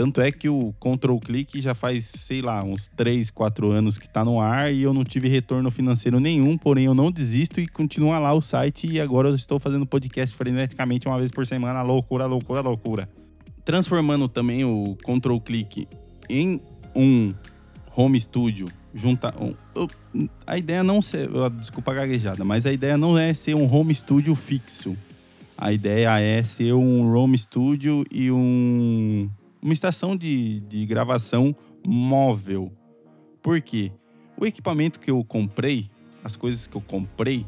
Tanto 0.01 0.23
é 0.23 0.33
que 0.33 0.49
o 0.49 0.73
Control 0.79 1.21
Click 1.21 1.61
já 1.61 1.75
faz, 1.75 2.07
sei 2.07 2.41
lá, 2.41 2.65
uns 2.65 2.91
3, 2.97 3.31
4 3.31 3.71
anos 3.71 3.99
que 3.99 4.07
está 4.07 4.25
no 4.25 4.41
ar 4.41 4.73
e 4.73 4.81
eu 4.81 4.95
não 4.95 5.05
tive 5.05 5.29
retorno 5.29 5.71
financeiro 5.71 6.19
nenhum, 6.19 6.57
porém 6.57 6.87
eu 6.87 6.95
não 6.95 7.13
desisto 7.13 7.61
e 7.61 7.69
continua 7.69 8.19
lá 8.19 8.33
o 8.33 8.41
site 8.41 8.87
e 8.87 8.99
agora 8.99 9.29
eu 9.29 9.35
estou 9.35 9.59
fazendo 9.59 9.85
podcast 9.85 10.35
freneticamente 10.35 11.07
uma 11.07 11.19
vez 11.19 11.31
por 11.31 11.47
semana, 11.47 11.83
loucura, 11.83 12.25
loucura, 12.25 12.63
loucura. 12.63 13.11
Transformando 13.63 14.27
também 14.27 14.65
o 14.65 14.97
Control 15.05 15.39
Click 15.39 15.87
em 16.31 16.59
um 16.97 17.35
home 17.95 18.19
studio, 18.19 18.69
juntar. 18.95 19.35
Um, 19.39 19.55
a 20.47 20.57
ideia 20.57 20.83
não 20.83 21.03
ser. 21.03 21.29
Desculpa 21.59 21.91
a 21.91 21.97
gaguejada, 21.97 22.43
mas 22.43 22.65
a 22.65 22.73
ideia 22.73 22.97
não 22.97 23.19
é 23.19 23.35
ser 23.35 23.55
um 23.55 23.71
home 23.71 23.95
studio 23.95 24.35
fixo. 24.35 24.97
A 25.59 25.75
ideia 25.75 26.19
é 26.19 26.43
ser 26.43 26.73
um 26.73 27.15
home 27.15 27.37
studio 27.37 28.03
e 28.11 28.31
um, 28.33 29.29
uma 29.63 29.73
estação 29.73 30.17
de, 30.17 30.61
de 30.61 30.87
gravação 30.87 31.55
móvel. 31.85 32.73
Por 33.43 33.61
quê? 33.61 33.93
O 34.37 34.47
equipamento 34.47 34.99
que 34.99 35.11
eu 35.11 35.23
comprei, 35.25 35.91
as 36.25 36.37
coisas 36.37 36.67
que 36.67 36.77
eu 36.77 36.81
comprei 36.81 37.47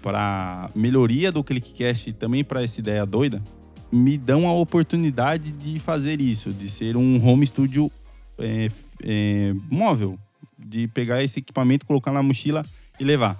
para 0.00 0.70
melhoria 0.74 1.30
do 1.30 1.44
ClickCast 1.44 2.10
e 2.10 2.12
também 2.12 2.42
para 2.42 2.62
essa 2.62 2.80
ideia 2.80 3.06
doida, 3.06 3.42
me 3.90 4.16
dão 4.16 4.48
a 4.48 4.52
oportunidade 4.52 5.52
de 5.52 5.78
fazer 5.78 6.20
isso, 6.20 6.50
de 6.50 6.70
ser 6.70 6.96
um 6.96 7.24
home 7.26 7.46
studio 7.46 7.90
é, 8.38 8.68
é, 9.02 9.54
móvel, 9.70 10.18
de 10.58 10.88
pegar 10.88 11.22
esse 11.22 11.38
equipamento, 11.38 11.86
colocar 11.86 12.10
na 12.10 12.22
mochila 12.22 12.64
e 12.98 13.04
levar. 13.04 13.38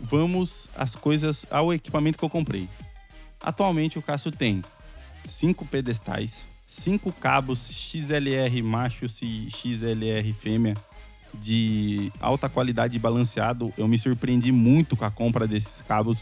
Vamos 0.00 0.68
às 0.76 0.94
coisas, 0.94 1.44
ao 1.50 1.74
equipamento 1.74 2.16
que 2.16 2.24
eu 2.24 2.30
comprei. 2.30 2.68
Atualmente 3.40 3.98
o 3.98 4.02
Cássio 4.02 4.30
tem 4.30 4.62
cinco 5.28 5.64
pedestais, 5.64 6.44
cinco 6.66 7.12
cabos 7.12 7.70
XLR 7.70 8.62
macho 8.62 9.06
e 9.22 9.50
XLR 9.50 10.32
fêmea 10.32 10.74
de 11.34 12.12
alta 12.20 12.48
qualidade 12.48 12.98
balanceado. 12.98 13.72
Eu 13.76 13.86
me 13.86 13.98
surpreendi 13.98 14.50
muito 14.50 14.96
com 14.96 15.04
a 15.04 15.10
compra 15.10 15.46
desses 15.46 15.82
cabos. 15.82 16.18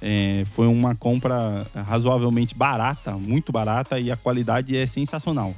É, 0.00 0.44
foi 0.52 0.66
uma 0.66 0.94
compra 0.94 1.66
razoavelmente 1.74 2.54
barata, 2.54 3.12
muito 3.12 3.50
barata, 3.50 3.98
e 3.98 4.10
a 4.10 4.16
qualidade 4.16 4.76
é 4.76 4.86
sensacional. 4.86 5.54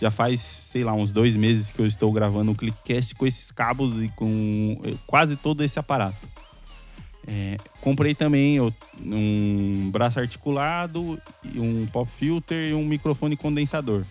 Já 0.00 0.10
faz, 0.10 0.40
sei 0.66 0.82
lá, 0.82 0.92
uns 0.94 1.12
dois 1.12 1.36
meses 1.36 1.70
que 1.70 1.80
eu 1.80 1.86
estou 1.86 2.10
gravando 2.12 2.52
o 2.52 2.54
Clickcast 2.54 3.14
com 3.14 3.26
esses 3.26 3.50
cabos 3.50 4.02
e 4.02 4.08
com 4.16 4.80
eh, 4.84 4.94
quase 5.06 5.36
todo 5.36 5.62
esse 5.62 5.78
aparato. 5.78 6.31
É, 7.26 7.56
comprei 7.80 8.14
também 8.14 8.58
um 8.60 9.90
braço 9.92 10.18
articulado, 10.18 11.18
um 11.56 11.86
pop 11.86 12.10
filter 12.16 12.70
e 12.70 12.74
um 12.74 12.84
microfone 12.84 13.36
condensador. 13.36 14.04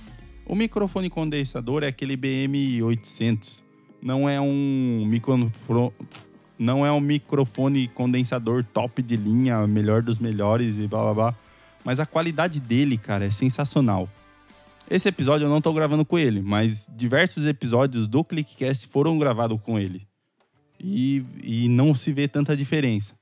O 0.45 0.55
microfone 0.55 1.09
condensador 1.09 1.83
é 1.83 1.87
aquele 1.87 2.17
BM800. 2.17 3.61
Não 4.01 4.27
é 4.27 4.39
um 4.41 5.05
microfone, 5.05 5.91
não 6.57 6.85
é 6.85 6.91
um 6.91 6.99
microfone 6.99 7.87
condensador 7.89 8.63
top 8.63 9.01
de 9.01 9.15
linha, 9.15 9.67
melhor 9.67 10.01
dos 10.01 10.17
melhores 10.17 10.77
e 10.77 10.87
blá 10.87 11.01
blá 11.01 11.13
blá. 11.13 11.35
Mas 11.83 11.99
a 11.99 12.05
qualidade 12.05 12.59
dele, 12.59 12.97
cara, 12.97 13.25
é 13.25 13.31
sensacional. 13.31 14.09
Esse 14.89 15.07
episódio 15.07 15.45
eu 15.45 15.49
não 15.49 15.61
tô 15.61 15.71
gravando 15.73 16.03
com 16.03 16.19
ele, 16.19 16.41
mas 16.41 16.87
diversos 16.93 17.45
episódios 17.45 18.07
do 18.07 18.23
Clickcast 18.23 18.87
foram 18.87 19.17
gravados 19.17 19.59
com 19.61 19.79
ele. 19.79 20.05
E, 20.83 21.23
e 21.43 21.67
não 21.67 21.93
se 21.93 22.11
vê 22.11 22.27
tanta 22.27 22.55
diferença. 22.55 23.13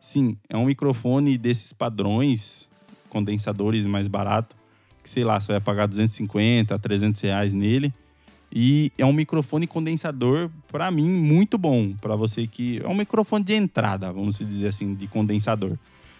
Sim, 0.00 0.36
é 0.48 0.56
um 0.56 0.66
microfone 0.66 1.38
desses 1.38 1.72
padrões, 1.72 2.66
condensadores 3.08 3.86
mais 3.86 4.08
barato, 4.08 4.56
que 5.02 5.08
sei 5.08 5.24
lá, 5.24 5.40
você 5.40 5.52
vai 5.52 5.60
pagar 5.60 5.86
250, 5.86 6.78
300 6.78 7.20
reais 7.20 7.52
nele. 7.52 7.92
E 8.52 8.92
é 8.96 9.04
um 9.04 9.12
microfone 9.12 9.66
condensador, 9.66 10.50
para 10.70 10.90
mim, 10.90 11.08
muito 11.08 11.58
bom. 11.58 11.92
Para 12.00 12.16
você 12.16 12.46
que. 12.46 12.80
É 12.82 12.88
um 12.88 12.94
microfone 12.94 13.44
de 13.44 13.54
entrada, 13.54 14.12
vamos 14.12 14.38
dizer 14.38 14.68
assim, 14.68 14.94
de 14.94 15.06
condensador. 15.06 15.76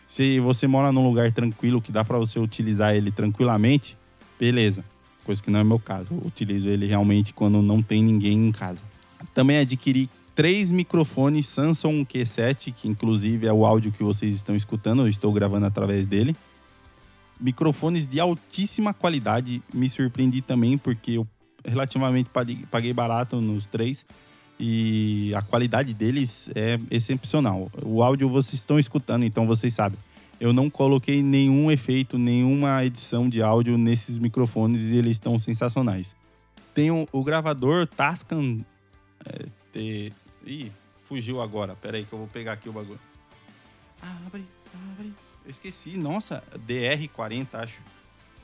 Se 0.06 0.38
você 0.40 0.66
mora 0.66 0.92
num 0.92 1.04
lugar 1.04 1.32
tranquilo 1.32 1.80
que 1.80 1.90
dá 1.90 2.04
para 2.04 2.18
você 2.18 2.38
utilizar 2.38 2.94
ele 2.94 3.10
tranquilamente, 3.10 3.96
beleza. 4.38 4.84
Coisa 5.24 5.42
que 5.42 5.50
não 5.50 5.60
é 5.60 5.64
meu 5.64 5.78
caso. 5.78 6.08
Eu 6.12 6.26
utilizo 6.26 6.68
ele 6.68 6.86
realmente 6.86 7.32
quando 7.32 7.60
não 7.60 7.82
tem 7.82 8.02
ninguém 8.02 8.48
em 8.48 8.52
casa. 8.52 8.80
Também 9.34 9.58
adquiri 9.58 10.08
três 10.36 10.70
microfones 10.70 11.46
Samsung 11.46 12.04
Q7, 12.04 12.72
que 12.72 12.86
inclusive 12.86 13.46
é 13.46 13.52
o 13.52 13.66
áudio 13.66 13.90
que 13.90 14.04
vocês 14.04 14.36
estão 14.36 14.54
escutando, 14.54 15.02
eu 15.02 15.08
estou 15.08 15.32
gravando 15.32 15.66
através 15.66 16.06
dele. 16.06 16.36
Microfones 17.40 18.06
de 18.06 18.20
altíssima 18.20 18.94
qualidade, 18.94 19.62
me 19.74 19.90
surpreendi 19.90 20.42
também 20.42 20.78
porque 20.78 21.12
eu 21.12 21.26
relativamente 21.64 22.30
paguei 22.70 22.92
barato 22.92 23.40
nos 23.40 23.66
três 23.66 24.04
e 24.60 25.32
a 25.34 25.42
qualidade 25.42 25.92
deles 25.92 26.48
é 26.54 26.78
excepcional. 26.90 27.70
O 27.82 28.02
áudio 28.02 28.28
vocês 28.28 28.60
estão 28.60 28.78
escutando, 28.78 29.24
então 29.24 29.46
vocês 29.46 29.74
sabem 29.74 29.98
eu 30.38 30.52
não 30.52 30.68
coloquei 30.68 31.22
nenhum 31.22 31.70
efeito, 31.70 32.18
nenhuma 32.18 32.84
edição 32.84 33.28
de 33.28 33.40
áudio 33.40 33.78
nesses 33.78 34.18
microfones 34.18 34.82
e 34.82 34.96
eles 34.96 35.12
estão 35.12 35.38
sensacionais. 35.38 36.14
Tem 36.74 36.90
o, 36.90 37.08
o 37.10 37.24
gravador 37.24 37.86
Tascam 37.86 38.60
é, 39.24 39.46
ih, 40.46 40.72
fugiu 41.08 41.40
agora. 41.40 41.74
Pera 41.74 41.96
aí 41.96 42.04
que 42.04 42.12
eu 42.12 42.18
vou 42.18 42.28
pegar 42.28 42.52
aqui 42.52 42.68
o 42.68 42.72
bagulho. 42.72 43.00
Abre, 44.00 44.44
abre. 44.92 45.12
Eu 45.44 45.50
esqueci. 45.50 45.96
Nossa, 45.96 46.42
DR40, 46.66 47.46
acho. 47.54 47.80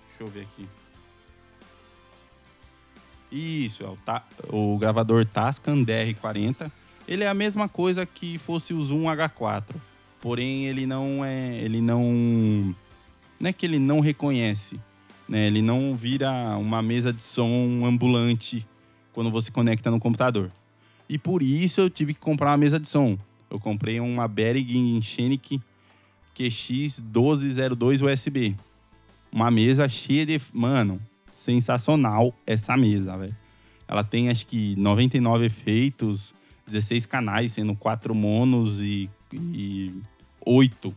Deixa 0.08 0.20
eu 0.22 0.28
ver 0.28 0.42
aqui. 0.42 0.68
Isso, 3.30 3.82
é 3.82 3.86
o, 3.86 3.96
ta 3.96 4.22
o 4.50 4.76
gravador 4.76 5.24
Tascam 5.24 5.82
DR40. 5.84 6.70
Ele 7.08 7.24
é 7.24 7.28
a 7.28 7.34
mesma 7.34 7.68
coisa 7.68 8.04
que 8.04 8.38
fosse 8.38 8.74
o 8.74 8.84
Zoom 8.84 9.04
H4. 9.04 9.64
Porém, 10.20 10.66
ele 10.66 10.86
não 10.86 11.24
é. 11.24 11.56
Ele 11.58 11.80
não. 11.80 12.74
Não 13.40 13.48
é 13.48 13.52
que 13.52 13.66
ele 13.66 13.78
não 13.78 14.00
reconhece. 14.00 14.78
Né? 15.28 15.46
Ele 15.46 15.62
não 15.62 15.96
vira 15.96 16.30
uma 16.58 16.82
mesa 16.82 17.12
de 17.12 17.22
som 17.22 17.84
ambulante 17.84 18.66
quando 19.12 19.30
você 19.30 19.50
conecta 19.50 19.90
no 19.90 19.98
computador. 19.98 20.50
E 21.12 21.18
por 21.18 21.42
isso 21.42 21.82
eu 21.82 21.90
tive 21.90 22.14
que 22.14 22.20
comprar 22.20 22.52
uma 22.52 22.56
mesa 22.56 22.80
de 22.80 22.88
som. 22.88 23.18
Eu 23.50 23.60
comprei 23.60 24.00
uma 24.00 24.26
Behringer 24.26 25.02
Scenic 25.02 25.60
QX1202 26.34 28.00
USB. 28.00 28.56
Uma 29.30 29.50
mesa 29.50 29.86
cheia 29.90 30.24
de. 30.24 30.40
Mano, 30.54 30.98
sensacional 31.36 32.34
essa 32.46 32.78
mesa, 32.78 33.14
velho. 33.18 33.36
Ela 33.86 34.02
tem 34.02 34.30
acho 34.30 34.46
que 34.46 34.74
99 34.76 35.44
efeitos, 35.44 36.32
16 36.66 37.04
canais, 37.04 37.52
sendo 37.52 37.74
4 37.74 38.14
monos 38.14 38.80
e, 38.80 39.10
e 39.34 39.92
8 40.46 40.96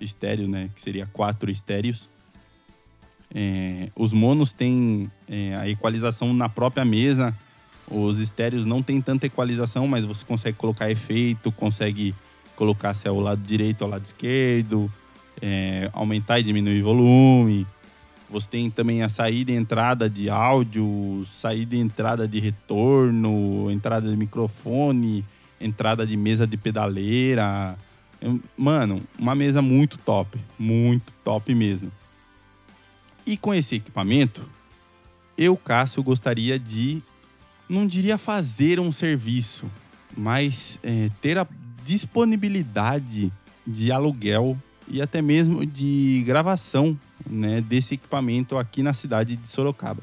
estéreo, 0.00 0.48
né? 0.48 0.68
Que 0.74 0.80
seria 0.80 1.06
4 1.06 1.48
estéreos. 1.48 2.10
É, 3.32 3.88
os 3.94 4.12
monos 4.12 4.52
têm 4.52 5.08
é, 5.28 5.54
a 5.54 5.68
equalização 5.68 6.34
na 6.34 6.48
própria 6.48 6.84
mesa. 6.84 7.32
Os 7.90 8.18
estéreos 8.18 8.66
não 8.66 8.82
tem 8.82 9.00
tanta 9.00 9.26
equalização, 9.26 9.86
mas 9.86 10.04
você 10.04 10.24
consegue 10.24 10.56
colocar 10.56 10.90
efeito, 10.90 11.50
consegue 11.50 12.14
colocar 12.54 12.92
se 12.92 13.08
é 13.08 13.10
o 13.10 13.20
lado 13.20 13.40
direito 13.40 13.82
ou 13.82 13.88
lado 13.88 14.04
esquerdo, 14.04 14.92
é, 15.40 15.88
aumentar 15.92 16.40
e 16.40 16.42
diminuir 16.42 16.82
volume. 16.82 17.66
Você 18.30 18.48
tem 18.48 18.70
também 18.70 19.02
a 19.02 19.08
saída 19.08 19.52
e 19.52 19.54
entrada 19.54 20.10
de 20.10 20.28
áudio, 20.28 21.24
saída 21.26 21.76
e 21.76 21.78
entrada 21.78 22.28
de 22.28 22.38
retorno, 22.38 23.70
entrada 23.70 24.10
de 24.10 24.16
microfone, 24.16 25.24
entrada 25.58 26.06
de 26.06 26.16
mesa 26.16 26.46
de 26.46 26.56
pedaleira. 26.56 27.78
Mano, 28.56 29.00
uma 29.18 29.34
mesa 29.34 29.62
muito 29.62 29.96
top, 29.96 30.38
muito 30.58 31.12
top 31.24 31.54
mesmo. 31.54 31.90
E 33.24 33.36
com 33.36 33.54
esse 33.54 33.76
equipamento, 33.76 34.46
eu, 35.36 35.56
Cássio, 35.56 36.02
gostaria 36.02 36.58
de, 36.58 37.02
não 37.68 37.86
diria 37.86 38.16
fazer 38.16 38.80
um 38.80 38.90
serviço, 38.90 39.66
mas 40.16 40.78
é, 40.82 41.10
ter 41.20 41.38
a 41.38 41.46
disponibilidade 41.84 43.32
de 43.66 43.92
aluguel 43.92 44.56
e 44.86 45.02
até 45.02 45.20
mesmo 45.20 45.64
de 45.66 46.22
gravação 46.26 46.98
né, 47.28 47.60
desse 47.60 47.94
equipamento 47.94 48.56
aqui 48.56 48.82
na 48.82 48.94
cidade 48.94 49.36
de 49.36 49.48
Sorocaba. 49.48 50.02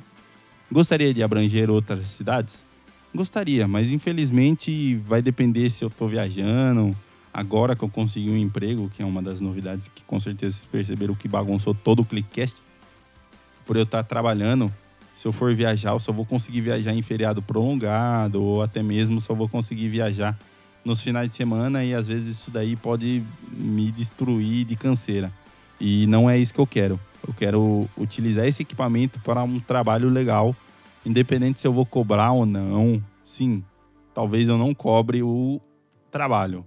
Gostaria 0.72 1.14
de 1.14 1.24
abranger 1.24 1.70
outras 1.70 2.08
cidades? 2.10 2.64
Gostaria, 3.14 3.68
mas 3.68 3.92
infelizmente 3.92 4.96
vai 4.98 5.22
depender 5.22 5.70
se 5.70 5.84
eu 5.84 5.88
estou 5.88 6.08
viajando. 6.08 6.96
Agora 7.34 7.76
que 7.76 7.84
eu 7.84 7.90
consegui 7.90 8.30
um 8.30 8.38
emprego, 8.38 8.90
que 8.94 9.02
é 9.02 9.06
uma 9.06 9.22
das 9.22 9.40
novidades 9.40 9.90
que 9.94 10.04
com 10.04 10.20
certeza 10.20 10.58
vocês 10.58 10.70
perceberam 10.72 11.16
que 11.16 11.28
bagunçou 11.28 11.74
todo 11.74 12.02
o 12.02 12.06
Clickcast. 12.06 12.58
Por 13.66 13.76
eu 13.76 13.84
estar 13.84 14.04
trabalhando, 14.04 14.72
se 15.16 15.28
eu 15.28 15.32
for 15.32 15.54
viajar, 15.56 15.92
eu 15.92 16.00
só 16.00 16.12
vou 16.12 16.26
conseguir 16.26 16.62
viajar 16.62 16.94
em 16.94 17.02
feriado 17.02 17.42
prolongado 17.42 18.44
ou 18.44 18.62
até 18.62 18.84
mesmo 18.84 19.22
só 19.22 19.34
vou 19.34 19.48
conseguir 19.48 19.88
viajar 19.88 20.38
nos 20.84 21.02
finais 21.02 21.30
de 21.30 21.36
semana 21.36 21.84
e 21.84 21.94
às 21.94 22.08
vezes 22.08 22.38
isso 22.38 22.52
daí 22.52 22.76
pode 22.76 23.24
me 23.52 23.92
destruir 23.92 24.66
de 24.66 24.76
canseira. 24.76 25.32
E 25.80 26.06
não 26.08 26.30
é 26.30 26.38
isso 26.38 26.54
que 26.54 26.60
eu 26.60 26.68
quero. 26.68 27.00
Eu 27.28 27.34
quero 27.34 27.90
utilizar 27.98 28.46
esse 28.46 28.62
equipamento 28.62 29.20
para 29.22 29.44
um 29.44 29.60
trabalho 29.60 30.10
legal, 30.10 30.56
independente 31.06 31.60
se 31.60 31.68
eu 31.68 31.74
vou 31.74 31.86
cobrar 31.86 32.32
ou 32.32 32.46
não. 32.46 33.04
Sim, 33.26 33.64
talvez 34.14 34.48
eu 34.48 34.58
não 34.58 34.76
cobre 34.76 35.24
o 35.24 35.60
trabalho. 36.12 36.64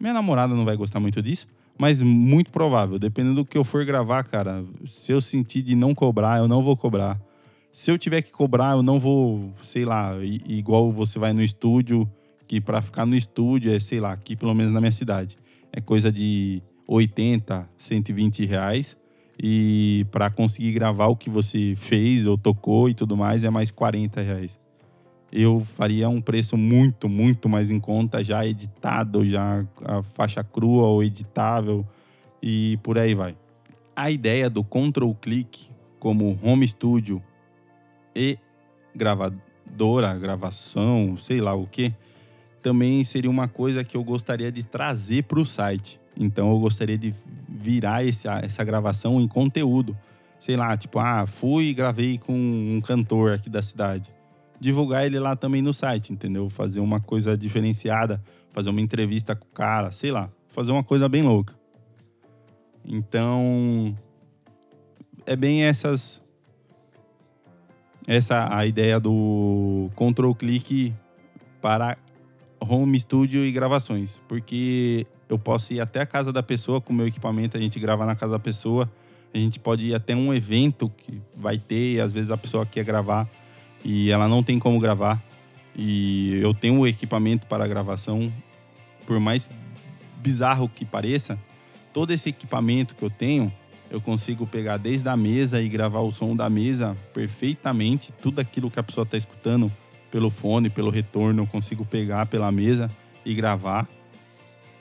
Minha 0.00 0.14
namorada 0.14 0.54
não 0.54 0.64
vai 0.64 0.76
gostar 0.76 1.00
muito 1.00 1.20
disso, 1.20 1.46
mas 1.76 2.00
muito 2.00 2.50
provável. 2.50 2.98
Dependendo 2.98 3.36
do 3.36 3.44
que 3.44 3.58
eu 3.58 3.64
for 3.64 3.84
gravar, 3.84 4.24
cara, 4.24 4.64
se 4.88 5.12
eu 5.12 5.20
sentir 5.20 5.62
de 5.62 5.74
não 5.74 5.94
cobrar, 5.94 6.38
eu 6.38 6.48
não 6.48 6.62
vou 6.62 6.76
cobrar. 6.76 7.20
Se 7.74 7.90
eu 7.90 7.98
tiver 7.98 8.22
que 8.22 8.30
cobrar, 8.30 8.76
eu 8.76 8.84
não 8.84 9.00
vou, 9.00 9.50
sei 9.64 9.84
lá, 9.84 10.12
igual 10.22 10.92
você 10.92 11.18
vai 11.18 11.32
no 11.32 11.42
estúdio, 11.42 12.08
que 12.46 12.60
para 12.60 12.80
ficar 12.80 13.04
no 13.04 13.16
estúdio 13.16 13.74
é, 13.74 13.80
sei 13.80 13.98
lá, 13.98 14.12
aqui 14.12 14.36
pelo 14.36 14.54
menos 14.54 14.72
na 14.72 14.80
minha 14.80 14.92
cidade, 14.92 15.36
é 15.72 15.80
coisa 15.80 16.12
de 16.12 16.62
80, 16.86 17.68
120 17.76 18.46
reais. 18.46 18.96
E 19.42 20.06
para 20.12 20.30
conseguir 20.30 20.70
gravar 20.70 21.08
o 21.08 21.16
que 21.16 21.28
você 21.28 21.74
fez 21.76 22.24
ou 22.24 22.38
tocou 22.38 22.88
e 22.88 22.94
tudo 22.94 23.16
mais, 23.16 23.42
é 23.42 23.50
mais 23.50 23.72
40 23.72 24.20
reais. 24.20 24.56
Eu 25.32 25.66
faria 25.74 26.08
um 26.08 26.20
preço 26.20 26.56
muito, 26.56 27.08
muito 27.08 27.48
mais 27.48 27.72
em 27.72 27.80
conta, 27.80 28.22
já 28.22 28.46
editado, 28.46 29.28
já 29.28 29.66
a 29.84 30.00
faixa 30.00 30.44
crua 30.44 30.86
ou 30.86 31.02
editável 31.02 31.84
e 32.40 32.78
por 32.84 32.98
aí 32.98 33.16
vai. 33.16 33.36
A 33.96 34.12
ideia 34.12 34.48
do 34.48 34.62
Control 34.62 35.12
Click 35.16 35.68
como 35.98 36.38
home 36.40 36.68
studio 36.68 37.20
e 38.14 38.38
gravadora, 38.94 40.16
gravação, 40.18 41.16
sei 41.16 41.40
lá 41.40 41.54
o 41.54 41.66
que, 41.66 41.92
também 42.62 43.04
seria 43.04 43.30
uma 43.30 43.48
coisa 43.48 43.84
que 43.84 43.96
eu 43.96 44.02
gostaria 44.02 44.50
de 44.50 44.62
trazer 44.62 45.24
para 45.24 45.38
o 45.38 45.44
site. 45.44 46.00
Então 46.16 46.50
eu 46.50 46.58
gostaria 46.58 46.96
de 46.96 47.14
virar 47.48 48.04
esse, 48.04 48.26
essa 48.28 48.64
gravação 48.64 49.20
em 49.20 49.28
conteúdo. 49.28 49.96
Sei 50.40 50.56
lá, 50.56 50.76
tipo, 50.76 50.98
ah, 50.98 51.26
fui 51.26 51.66
e 51.66 51.74
gravei 51.74 52.18
com 52.18 52.32
um 52.32 52.80
cantor 52.80 53.32
aqui 53.32 53.50
da 53.50 53.62
cidade. 53.62 54.10
Divulgar 54.60 55.04
ele 55.04 55.18
lá 55.18 55.36
também 55.36 55.60
no 55.60 55.74
site, 55.74 56.12
entendeu? 56.12 56.48
Fazer 56.48 56.80
uma 56.80 57.00
coisa 57.00 57.36
diferenciada, 57.36 58.22
fazer 58.50 58.70
uma 58.70 58.80
entrevista 58.80 59.34
com 59.34 59.46
o 59.46 59.50
cara, 59.50 59.90
sei 59.90 60.10
lá, 60.10 60.30
fazer 60.48 60.70
uma 60.72 60.84
coisa 60.84 61.08
bem 61.08 61.22
louca. 61.22 61.54
Então, 62.84 63.96
é 65.26 65.34
bem 65.34 65.64
essas 65.64 66.23
essa 68.06 68.48
a 68.54 68.66
ideia 68.66 69.00
do 69.00 69.90
control 69.94 70.34
click 70.34 70.92
para 71.60 71.96
home 72.60 72.98
studio 72.98 73.44
e 73.44 73.52
gravações, 73.52 74.20
porque 74.28 75.06
eu 75.28 75.38
posso 75.38 75.72
ir 75.72 75.80
até 75.80 76.00
a 76.00 76.06
casa 76.06 76.32
da 76.32 76.42
pessoa 76.42 76.80
com 76.80 76.92
o 76.92 76.96
meu 76.96 77.06
equipamento, 77.06 77.56
a 77.56 77.60
gente 77.60 77.78
grava 77.78 78.04
na 78.04 78.14
casa 78.14 78.32
da 78.32 78.38
pessoa. 78.38 78.90
A 79.32 79.38
gente 79.38 79.58
pode 79.58 79.86
ir 79.86 79.94
até 79.94 80.14
um 80.14 80.32
evento 80.32 80.88
que 80.96 81.20
vai 81.34 81.58
ter 81.58 81.94
e 81.94 82.00
às 82.00 82.12
vezes 82.12 82.30
a 82.30 82.36
pessoa 82.36 82.64
quer 82.64 82.84
gravar 82.84 83.28
e 83.84 84.08
ela 84.10 84.28
não 84.28 84.44
tem 84.44 84.60
como 84.60 84.78
gravar. 84.78 85.20
E 85.74 86.38
eu 86.40 86.54
tenho 86.54 86.78
o 86.78 86.86
equipamento 86.86 87.44
para 87.48 87.66
gravação, 87.66 88.32
por 89.04 89.18
mais 89.18 89.50
bizarro 90.22 90.68
que 90.68 90.84
pareça, 90.84 91.36
todo 91.92 92.12
esse 92.12 92.28
equipamento 92.28 92.94
que 92.94 93.02
eu 93.02 93.10
tenho, 93.10 93.52
eu 93.94 94.00
consigo 94.00 94.44
pegar 94.44 94.76
desde 94.76 95.08
a 95.08 95.16
mesa 95.16 95.62
e 95.62 95.68
gravar 95.68 96.00
o 96.00 96.10
som 96.10 96.34
da 96.34 96.50
mesa 96.50 96.96
perfeitamente, 97.12 98.12
tudo 98.20 98.40
aquilo 98.40 98.68
que 98.68 98.80
a 98.80 98.82
pessoa 98.82 99.04
está 99.04 99.16
escutando 99.16 99.70
pelo 100.10 100.30
fone, 100.30 100.68
pelo 100.68 100.90
retorno, 100.90 101.44
eu 101.44 101.46
consigo 101.46 101.84
pegar 101.84 102.26
pela 102.26 102.50
mesa 102.50 102.90
e 103.24 103.32
gravar. 103.34 103.86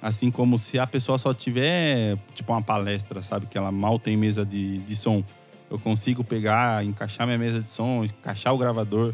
Assim 0.02 0.32
como 0.32 0.58
se 0.58 0.80
a 0.80 0.88
pessoa 0.88 1.20
só 1.20 1.32
tiver, 1.32 2.18
tipo, 2.34 2.52
uma 2.52 2.62
palestra, 2.64 3.22
sabe? 3.22 3.46
Que 3.46 3.56
ela 3.56 3.72
mal 3.72 4.00
tem 4.00 4.18
mesa 4.18 4.44
de, 4.44 4.80
de 4.80 4.96
som. 4.96 5.24
Eu 5.70 5.78
consigo 5.78 6.24
pegar, 6.24 6.84
encaixar 6.84 7.28
minha 7.28 7.38
mesa 7.38 7.62
de 7.62 7.70
som, 7.70 8.04
encaixar 8.04 8.52
o 8.52 8.58
gravador. 8.58 9.14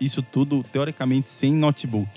Isso 0.00 0.22
tudo, 0.22 0.64
teoricamente, 0.64 1.28
sem 1.28 1.52
notebook. 1.52 2.10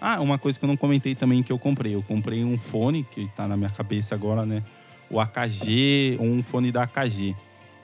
Ah, 0.00 0.20
uma 0.20 0.36
coisa 0.36 0.58
que 0.58 0.64
eu 0.64 0.68
não 0.68 0.76
comentei 0.76 1.14
também 1.14 1.44
que 1.44 1.52
eu 1.52 1.58
comprei. 1.60 1.94
Eu 1.94 2.02
comprei 2.02 2.44
um 2.44 2.58
fone, 2.58 3.04
que 3.04 3.28
tá 3.36 3.46
na 3.46 3.56
minha 3.56 3.70
cabeça 3.70 4.16
agora, 4.16 4.44
né? 4.44 4.64
O 5.10 5.20
AKG, 5.20 6.18
um 6.20 6.42
fone 6.42 6.72
da 6.72 6.82
AKG. 6.82 7.36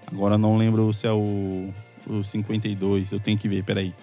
Agora 0.07 0.37
não 0.37 0.57
lembro 0.57 0.93
se 0.93 1.07
é 1.07 1.13
o, 1.13 1.73
o 2.07 2.25
52, 2.25 3.13
eu 3.13 3.21
tenho 3.21 3.39
que 3.39 3.49
ver, 3.49 3.63
peraí. 3.65 3.95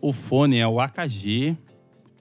O 0.00 0.12
fone 0.12 0.58
é 0.58 0.66
o 0.66 0.80
AKG 0.80 1.56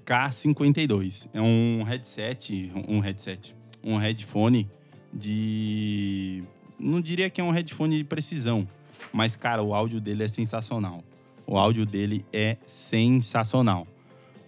K52. 0.08 1.28
É 1.34 1.42
um 1.42 1.84
headset, 1.84 2.72
um 2.88 3.00
headset, 3.00 3.54
um 3.84 3.98
headphone 3.98 4.70
de 5.14 6.44
não 6.80 7.02
diria 7.02 7.30
que 7.30 7.42
é 7.42 7.44
um 7.44 7.50
headphone 7.50 7.98
de 7.98 8.04
precisão, 8.04 8.68
mas 9.12 9.36
cara, 9.36 9.62
o 9.62 9.74
áudio 9.74 10.00
dele 10.00 10.24
é 10.24 10.28
sensacional. 10.28 11.04
O 11.48 11.58
áudio 11.58 11.86
dele 11.86 12.26
é 12.34 12.58
sensacional. 12.66 13.88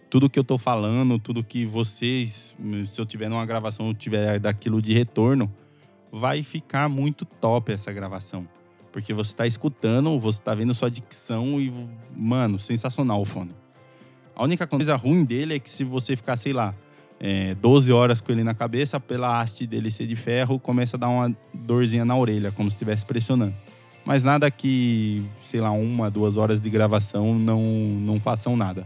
Tudo 0.09 0.29
que 0.29 0.38
eu 0.38 0.43
tô 0.43 0.57
falando, 0.57 1.17
tudo 1.17 1.41
que 1.41 1.65
vocês, 1.65 2.53
se 2.88 2.99
eu 2.99 3.05
tiver 3.05 3.29
numa 3.29 3.45
gravação, 3.45 3.88
eu 3.88 3.93
tiver 3.93 4.38
daquilo 4.38 4.81
de 4.81 4.91
retorno, 4.91 5.49
vai 6.12 6.43
ficar 6.43 6.89
muito 6.89 7.23
top 7.23 7.71
essa 7.71 7.93
gravação. 7.93 8.45
Porque 8.91 9.13
você 9.13 9.33
tá 9.33 9.47
escutando, 9.47 10.19
você 10.19 10.41
tá 10.41 10.53
vendo 10.53 10.73
sua 10.73 10.91
dicção 10.91 11.62
e, 11.62 11.71
mano, 12.13 12.59
sensacional 12.59 13.21
o 13.21 13.25
fone. 13.25 13.55
A 14.35 14.43
única 14.43 14.67
coisa 14.67 14.95
ruim 14.95 15.23
dele 15.23 15.55
é 15.55 15.59
que 15.59 15.69
se 15.69 15.83
você 15.83 16.15
ficar, 16.15 16.35
sei 16.35 16.51
lá, 16.51 16.75
é, 17.19 17.53
12 17.55 17.91
horas 17.91 18.19
com 18.19 18.31
ele 18.31 18.43
na 18.43 18.53
cabeça, 18.53 18.99
pela 18.99 19.39
haste 19.39 19.67
dele 19.67 19.91
ser 19.91 20.07
de 20.07 20.15
ferro, 20.15 20.59
começa 20.59 20.97
a 20.97 20.99
dar 20.99 21.09
uma 21.09 21.35
dorzinha 21.53 22.03
na 22.03 22.17
orelha, 22.17 22.51
como 22.51 22.69
se 22.69 22.75
estivesse 22.75 23.05
pressionando. 23.05 23.53
Mas 24.05 24.23
nada 24.23 24.49
que, 24.49 25.23
sei 25.43 25.59
lá, 25.59 25.71
uma, 25.71 26.09
duas 26.09 26.38
horas 26.38 26.62
de 26.62 26.69
gravação 26.69 27.33
não, 27.38 27.62
não 27.62 28.19
façam 28.19 28.55
nada. 28.55 28.85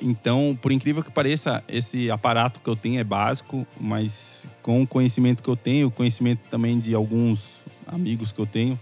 Então, 0.00 0.58
por 0.60 0.72
incrível 0.72 1.02
que 1.02 1.10
pareça, 1.10 1.62
esse 1.68 2.10
aparato 2.10 2.60
que 2.60 2.68
eu 2.68 2.74
tenho 2.74 2.98
é 2.98 3.04
básico, 3.04 3.64
mas 3.80 4.44
com 4.60 4.82
o 4.82 4.86
conhecimento 4.86 5.42
que 5.42 5.48
eu 5.48 5.56
tenho, 5.56 5.90
conhecimento 5.90 6.40
também 6.50 6.80
de 6.80 6.92
alguns 6.92 7.40
amigos 7.86 8.32
que 8.32 8.40
eu 8.40 8.46
tenho, 8.46 8.78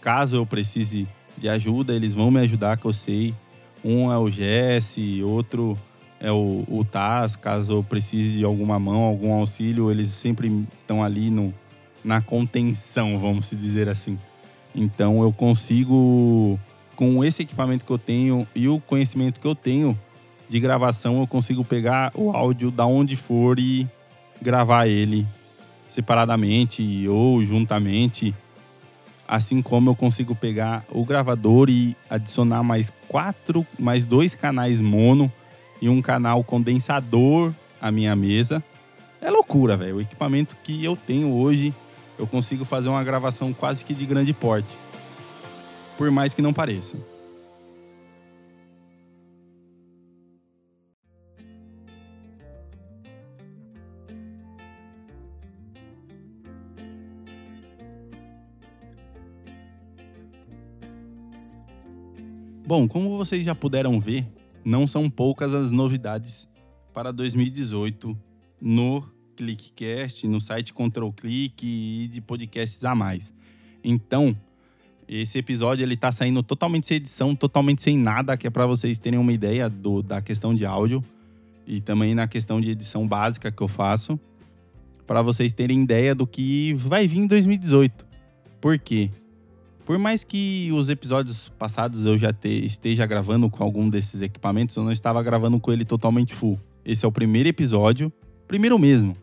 caso 0.00 0.36
eu 0.36 0.44
precise 0.44 1.06
de 1.38 1.48
ajuda, 1.48 1.94
eles 1.94 2.14
vão 2.14 2.30
me 2.30 2.40
ajudar, 2.40 2.76
que 2.78 2.86
eu 2.86 2.92
sei. 2.92 3.32
Um 3.84 4.10
é 4.10 4.18
o 4.18 4.28
Jesse, 4.28 5.22
outro 5.22 5.78
é 6.18 6.32
o, 6.32 6.64
o 6.68 6.84
Taz, 6.84 7.36
caso 7.36 7.74
eu 7.74 7.84
precise 7.84 8.32
de 8.32 8.44
alguma 8.44 8.78
mão, 8.78 9.02
algum 9.02 9.32
auxílio, 9.32 9.90
eles 9.90 10.10
sempre 10.10 10.66
estão 10.80 11.04
ali 11.04 11.30
no, 11.30 11.54
na 12.06 12.20
contenção, 12.20 13.18
vamos 13.18 13.50
dizer 13.50 13.88
assim. 13.88 14.16
Então 14.72 15.22
eu 15.22 15.32
consigo, 15.32 16.56
com 16.94 17.24
esse 17.24 17.42
equipamento 17.42 17.84
que 17.84 17.90
eu 17.90 17.98
tenho 17.98 18.46
e 18.54 18.68
o 18.68 18.78
conhecimento 18.78 19.40
que 19.40 19.46
eu 19.46 19.56
tenho 19.56 19.98
de 20.48 20.60
gravação, 20.60 21.18
eu 21.18 21.26
consigo 21.26 21.64
pegar 21.64 22.12
o 22.14 22.30
áudio 22.30 22.70
da 22.70 22.86
onde 22.86 23.16
for 23.16 23.58
e 23.58 23.88
gravar 24.40 24.86
ele 24.86 25.26
separadamente 25.88 27.08
ou 27.08 27.44
juntamente. 27.44 28.32
Assim 29.26 29.60
como 29.60 29.90
eu 29.90 29.96
consigo 29.96 30.36
pegar 30.36 30.84
o 30.88 31.04
gravador 31.04 31.68
e 31.68 31.96
adicionar 32.08 32.62
mais 32.62 32.92
quatro, 33.08 33.66
mais 33.76 34.04
dois 34.04 34.36
canais 34.36 34.80
mono 34.80 35.32
e 35.82 35.88
um 35.88 36.00
canal 36.00 36.44
condensador 36.44 37.52
à 37.80 37.90
minha 37.90 38.14
mesa. 38.14 38.62
É 39.20 39.28
loucura, 39.28 39.76
velho. 39.76 39.96
O 39.96 40.00
equipamento 40.00 40.56
que 40.62 40.84
eu 40.84 40.94
tenho 40.94 41.32
hoje 41.32 41.74
eu 42.18 42.26
consigo 42.26 42.64
fazer 42.64 42.88
uma 42.88 43.04
gravação 43.04 43.52
quase 43.52 43.84
que 43.84 43.94
de 43.94 44.06
grande 44.06 44.32
porte. 44.32 44.68
Por 45.96 46.10
mais 46.10 46.34
que 46.34 46.42
não 46.42 46.52
pareça. 46.52 46.96
Bom, 62.66 62.88
como 62.88 63.16
vocês 63.16 63.44
já 63.44 63.54
puderam 63.54 64.00
ver, 64.00 64.26
não 64.64 64.88
são 64.88 65.08
poucas 65.08 65.54
as 65.54 65.70
novidades 65.70 66.48
para 66.92 67.12
2018 67.12 68.18
no 68.60 69.15
ClickCast, 69.36 70.26
no 70.26 70.40
site 70.40 70.72
Control 70.72 71.12
Click 71.12 71.66
e 71.66 72.08
de 72.08 72.20
podcasts 72.20 72.82
a 72.84 72.94
mais. 72.94 73.32
Então, 73.84 74.36
esse 75.08 75.38
episódio 75.38 75.84
ele 75.84 75.96
tá 75.96 76.10
saindo 76.10 76.42
totalmente 76.42 76.86
sem 76.86 76.96
edição, 76.96 77.34
totalmente 77.34 77.80
sem 77.82 77.96
nada, 77.96 78.36
que 78.36 78.46
é 78.46 78.50
para 78.50 78.66
vocês 78.66 78.98
terem 78.98 79.18
uma 79.18 79.32
ideia 79.32 79.68
do, 79.68 80.02
da 80.02 80.20
questão 80.20 80.54
de 80.54 80.64
áudio 80.66 81.04
e 81.66 81.80
também 81.80 82.14
na 82.14 82.26
questão 82.26 82.60
de 82.60 82.70
edição 82.70 83.06
básica 83.06 83.50
que 83.50 83.62
eu 83.62 83.68
faço, 83.68 84.18
para 85.06 85.22
vocês 85.22 85.52
terem 85.52 85.82
ideia 85.82 86.14
do 86.14 86.26
que 86.26 86.74
vai 86.74 87.06
vir 87.06 87.20
em 87.20 87.26
2018. 87.26 88.06
Por 88.60 88.78
quê? 88.78 89.10
Por 89.84 89.98
mais 89.98 90.24
que 90.24 90.70
os 90.72 90.88
episódios 90.88 91.48
passados 91.50 92.04
eu 92.04 92.18
já 92.18 92.32
te, 92.32 92.48
esteja 92.66 93.06
gravando 93.06 93.48
com 93.48 93.62
algum 93.62 93.88
desses 93.88 94.20
equipamentos, 94.20 94.74
eu 94.74 94.82
não 94.82 94.90
estava 94.90 95.22
gravando 95.22 95.60
com 95.60 95.72
ele 95.72 95.84
totalmente 95.84 96.34
full. 96.34 96.58
Esse 96.84 97.04
é 97.04 97.08
o 97.08 97.12
primeiro 97.12 97.48
episódio, 97.48 98.12
primeiro 98.48 98.76
mesmo, 98.78 99.16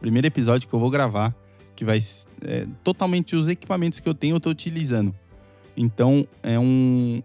primeiro 0.00 0.26
episódio 0.26 0.68
que 0.68 0.74
eu 0.74 0.80
vou 0.80 0.90
gravar, 0.90 1.34
que 1.76 1.84
vai 1.84 1.98
é, 2.42 2.66
totalmente 2.82 3.36
os 3.36 3.48
equipamentos 3.48 4.00
que 4.00 4.08
eu 4.08 4.14
tenho 4.14 4.36
eu 4.36 4.40
tô 4.40 4.50
utilizando. 4.50 5.14
Então 5.76 6.26
é 6.42 6.58
um, 6.58 7.22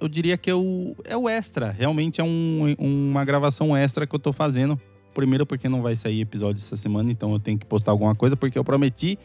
eu 0.00 0.08
diria 0.08 0.36
que 0.36 0.50
é 0.50 0.54
o, 0.54 0.96
é 1.04 1.16
o 1.16 1.28
extra, 1.28 1.70
realmente 1.70 2.20
é 2.20 2.24
um, 2.24 2.74
uma 2.78 3.24
gravação 3.24 3.76
extra 3.76 4.06
que 4.06 4.14
eu 4.14 4.18
tô 4.18 4.32
fazendo. 4.32 4.80
Primeiro 5.14 5.44
porque 5.44 5.68
não 5.68 5.82
vai 5.82 5.94
sair 5.94 6.22
episódio 6.22 6.58
essa 6.58 6.76
semana, 6.76 7.10
então 7.10 7.32
eu 7.32 7.38
tenho 7.38 7.58
que 7.58 7.66
postar 7.66 7.90
alguma 7.90 8.14
coisa 8.14 8.34
porque 8.34 8.58
eu 8.58 8.64
prometi 8.64 9.18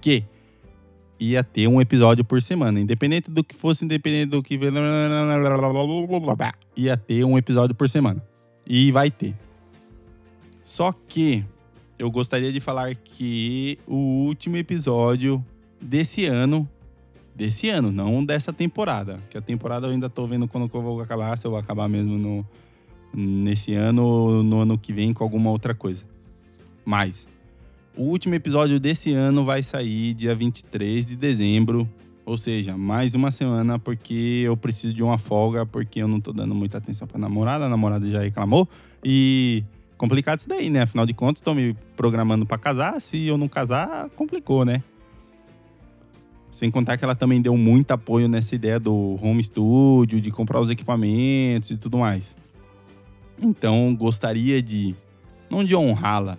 que 0.00 0.24
ia 1.18 1.44
ter 1.44 1.68
um 1.68 1.80
episódio 1.80 2.24
por 2.24 2.40
semana, 2.40 2.80
independente 2.80 3.30
do 3.30 3.44
que 3.44 3.54
fosse, 3.54 3.84
independente 3.84 4.30
do 4.30 4.42
que 4.42 4.58
ia 6.76 6.96
ter 6.96 7.24
um 7.24 7.36
episódio 7.36 7.74
por 7.74 7.88
semana. 7.88 8.22
E 8.66 8.90
vai 8.90 9.10
ter. 9.10 9.34
Só 10.64 10.92
que 10.92 11.44
eu 12.02 12.10
gostaria 12.10 12.52
de 12.52 12.58
falar 12.58 12.96
que 12.96 13.78
o 13.86 14.24
último 14.26 14.56
episódio 14.56 15.42
desse 15.80 16.26
ano, 16.26 16.68
desse 17.32 17.68
ano, 17.68 17.92
não 17.92 18.24
dessa 18.24 18.52
temporada, 18.52 19.20
que 19.30 19.38
a 19.38 19.40
temporada 19.40 19.86
eu 19.86 19.92
ainda 19.92 20.10
tô 20.10 20.26
vendo 20.26 20.48
quando 20.48 20.68
eu 20.74 20.82
vou 20.82 21.00
acabar, 21.00 21.38
se 21.38 21.46
eu 21.46 21.52
vou 21.52 21.60
acabar 21.60 21.88
mesmo 21.88 22.18
no, 22.18 22.44
nesse 23.14 23.74
ano 23.74 24.04
ou 24.04 24.42
no 24.42 24.62
ano 24.62 24.76
que 24.76 24.92
vem 24.92 25.14
com 25.14 25.22
alguma 25.22 25.50
outra 25.50 25.76
coisa. 25.76 26.02
Mas 26.84 27.24
o 27.96 28.02
último 28.02 28.34
episódio 28.34 28.80
desse 28.80 29.14
ano 29.14 29.44
vai 29.44 29.62
sair 29.62 30.12
dia 30.12 30.34
23 30.34 31.06
de 31.06 31.14
dezembro, 31.14 31.88
ou 32.26 32.36
seja, 32.36 32.76
mais 32.76 33.14
uma 33.14 33.30
semana 33.30 33.78
porque 33.78 34.42
eu 34.44 34.56
preciso 34.56 34.92
de 34.92 35.04
uma 35.04 35.18
folga 35.18 35.64
porque 35.64 36.02
eu 36.02 36.08
não 36.08 36.20
tô 36.20 36.32
dando 36.32 36.52
muita 36.52 36.78
atenção 36.78 37.06
pra 37.06 37.16
namorada, 37.16 37.66
a 37.66 37.68
namorada 37.68 38.10
já 38.10 38.22
reclamou 38.22 38.68
e 39.04 39.62
complicado 40.02 40.40
isso 40.40 40.48
daí, 40.48 40.68
né? 40.68 40.82
Afinal 40.82 41.06
de 41.06 41.14
contas, 41.14 41.38
estão 41.38 41.54
me 41.54 41.76
programando 41.96 42.44
para 42.44 42.58
casar. 42.58 43.00
Se 43.00 43.24
eu 43.24 43.38
não 43.38 43.46
casar, 43.46 44.10
complicou, 44.16 44.64
né? 44.64 44.82
Sem 46.50 46.72
contar 46.72 46.96
que 46.96 47.04
ela 47.04 47.14
também 47.14 47.40
deu 47.40 47.56
muito 47.56 47.92
apoio 47.92 48.26
nessa 48.26 48.52
ideia 48.52 48.80
do 48.80 49.16
home 49.22 49.44
studio, 49.44 50.20
de 50.20 50.28
comprar 50.32 50.60
os 50.60 50.68
equipamentos 50.68 51.70
e 51.70 51.76
tudo 51.76 51.98
mais. 51.98 52.24
Então, 53.40 53.94
gostaria 53.94 54.60
de, 54.60 54.92
não 55.48 55.62
de 55.62 55.76
honrá-la, 55.76 56.36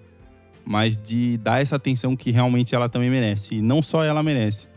mas 0.65 0.97
de 0.97 1.37
dar 1.37 1.61
essa 1.61 1.77
atenção 1.77 2.17
que 2.17 2.31
realmente 2.31 2.75
ela 2.75 2.89
também 2.89 3.09
merece. 3.09 3.55
E 3.55 3.61
não 3.61 3.81
só 3.81 4.03
ela 4.03 4.21
merece. 4.21 4.67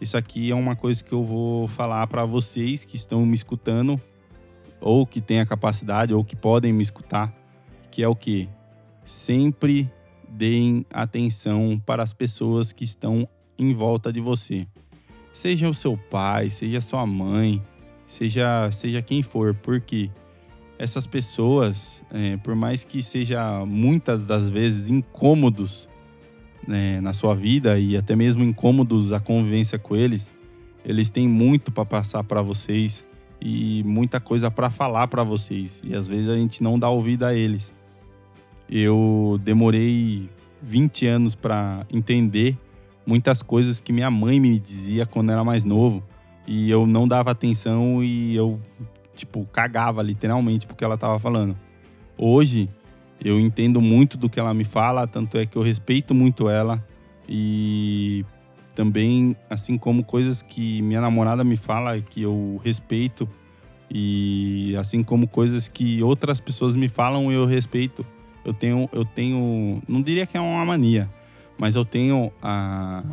Isso 0.00 0.16
aqui 0.16 0.52
é 0.52 0.54
uma 0.54 0.76
coisa 0.76 1.02
que 1.02 1.12
eu 1.12 1.24
vou 1.24 1.66
falar 1.66 2.06
para 2.06 2.24
vocês 2.24 2.84
que 2.84 2.94
estão 2.94 3.26
me 3.26 3.34
escutando, 3.34 4.00
ou 4.80 5.04
que 5.04 5.20
têm 5.20 5.40
a 5.40 5.46
capacidade, 5.46 6.14
ou 6.14 6.22
que 6.22 6.36
podem 6.36 6.72
me 6.72 6.82
escutar 6.84 7.39
que 7.90 8.02
é 8.02 8.08
o 8.08 8.14
que? 8.14 8.48
Sempre 9.04 9.90
deem 10.28 10.86
atenção 10.90 11.80
para 11.84 12.02
as 12.02 12.12
pessoas 12.12 12.72
que 12.72 12.84
estão 12.84 13.28
em 13.58 13.74
volta 13.74 14.12
de 14.12 14.20
você. 14.20 14.66
Seja 15.34 15.68
o 15.68 15.74
seu 15.74 15.96
pai, 15.96 16.50
seja 16.50 16.80
sua 16.80 17.06
mãe, 17.06 17.62
seja, 18.06 18.70
seja 18.72 19.02
quem 19.02 19.22
for, 19.22 19.54
porque 19.54 20.10
essas 20.78 21.06
pessoas, 21.06 22.02
é, 22.10 22.36
por 22.38 22.54
mais 22.54 22.84
que 22.84 23.02
seja 23.02 23.64
muitas 23.66 24.24
das 24.24 24.48
vezes 24.48 24.88
incômodos 24.88 25.88
né, 26.66 27.00
na 27.00 27.12
sua 27.12 27.34
vida 27.34 27.78
e 27.78 27.96
até 27.96 28.16
mesmo 28.16 28.42
incômodos 28.42 29.12
a 29.12 29.20
convivência 29.20 29.78
com 29.78 29.96
eles, 29.96 30.30
eles 30.84 31.10
têm 31.10 31.28
muito 31.28 31.70
para 31.70 31.84
passar 31.84 32.24
para 32.24 32.40
vocês 32.40 33.04
e 33.40 33.82
muita 33.84 34.20
coisa 34.20 34.50
para 34.50 34.70
falar 34.70 35.08
para 35.08 35.22
vocês. 35.22 35.80
E 35.84 35.94
às 35.94 36.08
vezes 36.08 36.28
a 36.28 36.34
gente 36.34 36.62
não 36.62 36.78
dá 36.78 36.88
ouvido 36.88 37.24
a 37.24 37.34
eles. 37.34 37.72
Eu 38.70 39.40
demorei 39.42 40.30
20 40.62 41.04
anos 41.06 41.34
para 41.34 41.84
entender 41.92 42.56
muitas 43.04 43.42
coisas 43.42 43.80
que 43.80 43.92
minha 43.92 44.10
mãe 44.12 44.38
me 44.38 44.56
dizia 44.60 45.04
quando 45.04 45.32
era 45.32 45.42
mais 45.42 45.64
novo. 45.64 46.04
E 46.46 46.70
eu 46.70 46.86
não 46.86 47.08
dava 47.08 47.32
atenção 47.32 48.02
e 48.02 48.36
eu 48.36 48.60
tipo 49.16 49.44
cagava 49.52 50.02
literalmente 50.02 50.68
porque 50.68 50.84
ela 50.84 50.96
tava 50.96 51.18
falando. 51.18 51.56
Hoje 52.16 52.68
eu 53.22 53.40
entendo 53.40 53.80
muito 53.80 54.16
do 54.16 54.30
que 54.30 54.38
ela 54.38 54.54
me 54.54 54.64
fala, 54.64 55.04
tanto 55.04 55.36
é 55.36 55.44
que 55.44 55.56
eu 55.58 55.62
respeito 55.62 56.14
muito 56.14 56.48
ela. 56.48 56.80
E 57.28 58.24
também 58.72 59.36
assim 59.48 59.76
como 59.76 60.04
coisas 60.04 60.42
que 60.42 60.80
minha 60.80 61.00
namorada 61.00 61.42
me 61.42 61.56
fala 61.56 62.00
que 62.00 62.22
eu 62.22 62.60
respeito. 62.64 63.28
E 63.90 64.76
assim 64.78 65.02
como 65.02 65.26
coisas 65.26 65.66
que 65.66 66.00
outras 66.04 66.40
pessoas 66.40 66.76
me 66.76 66.88
falam 66.88 67.32
eu 67.32 67.44
respeito 67.46 68.06
eu 68.44 68.52
tenho, 68.52 68.88
eu 68.92 69.04
tenho, 69.04 69.82
não 69.86 70.00
diria 70.02 70.26
que 70.26 70.36
é 70.36 70.40
uma 70.40 70.64
mania, 70.64 71.08
mas 71.58 71.76
eu 71.76 71.84
tenho 71.84 72.32
a, 72.42 73.04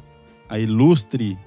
a 0.48 0.58
ilustre, 0.58 1.38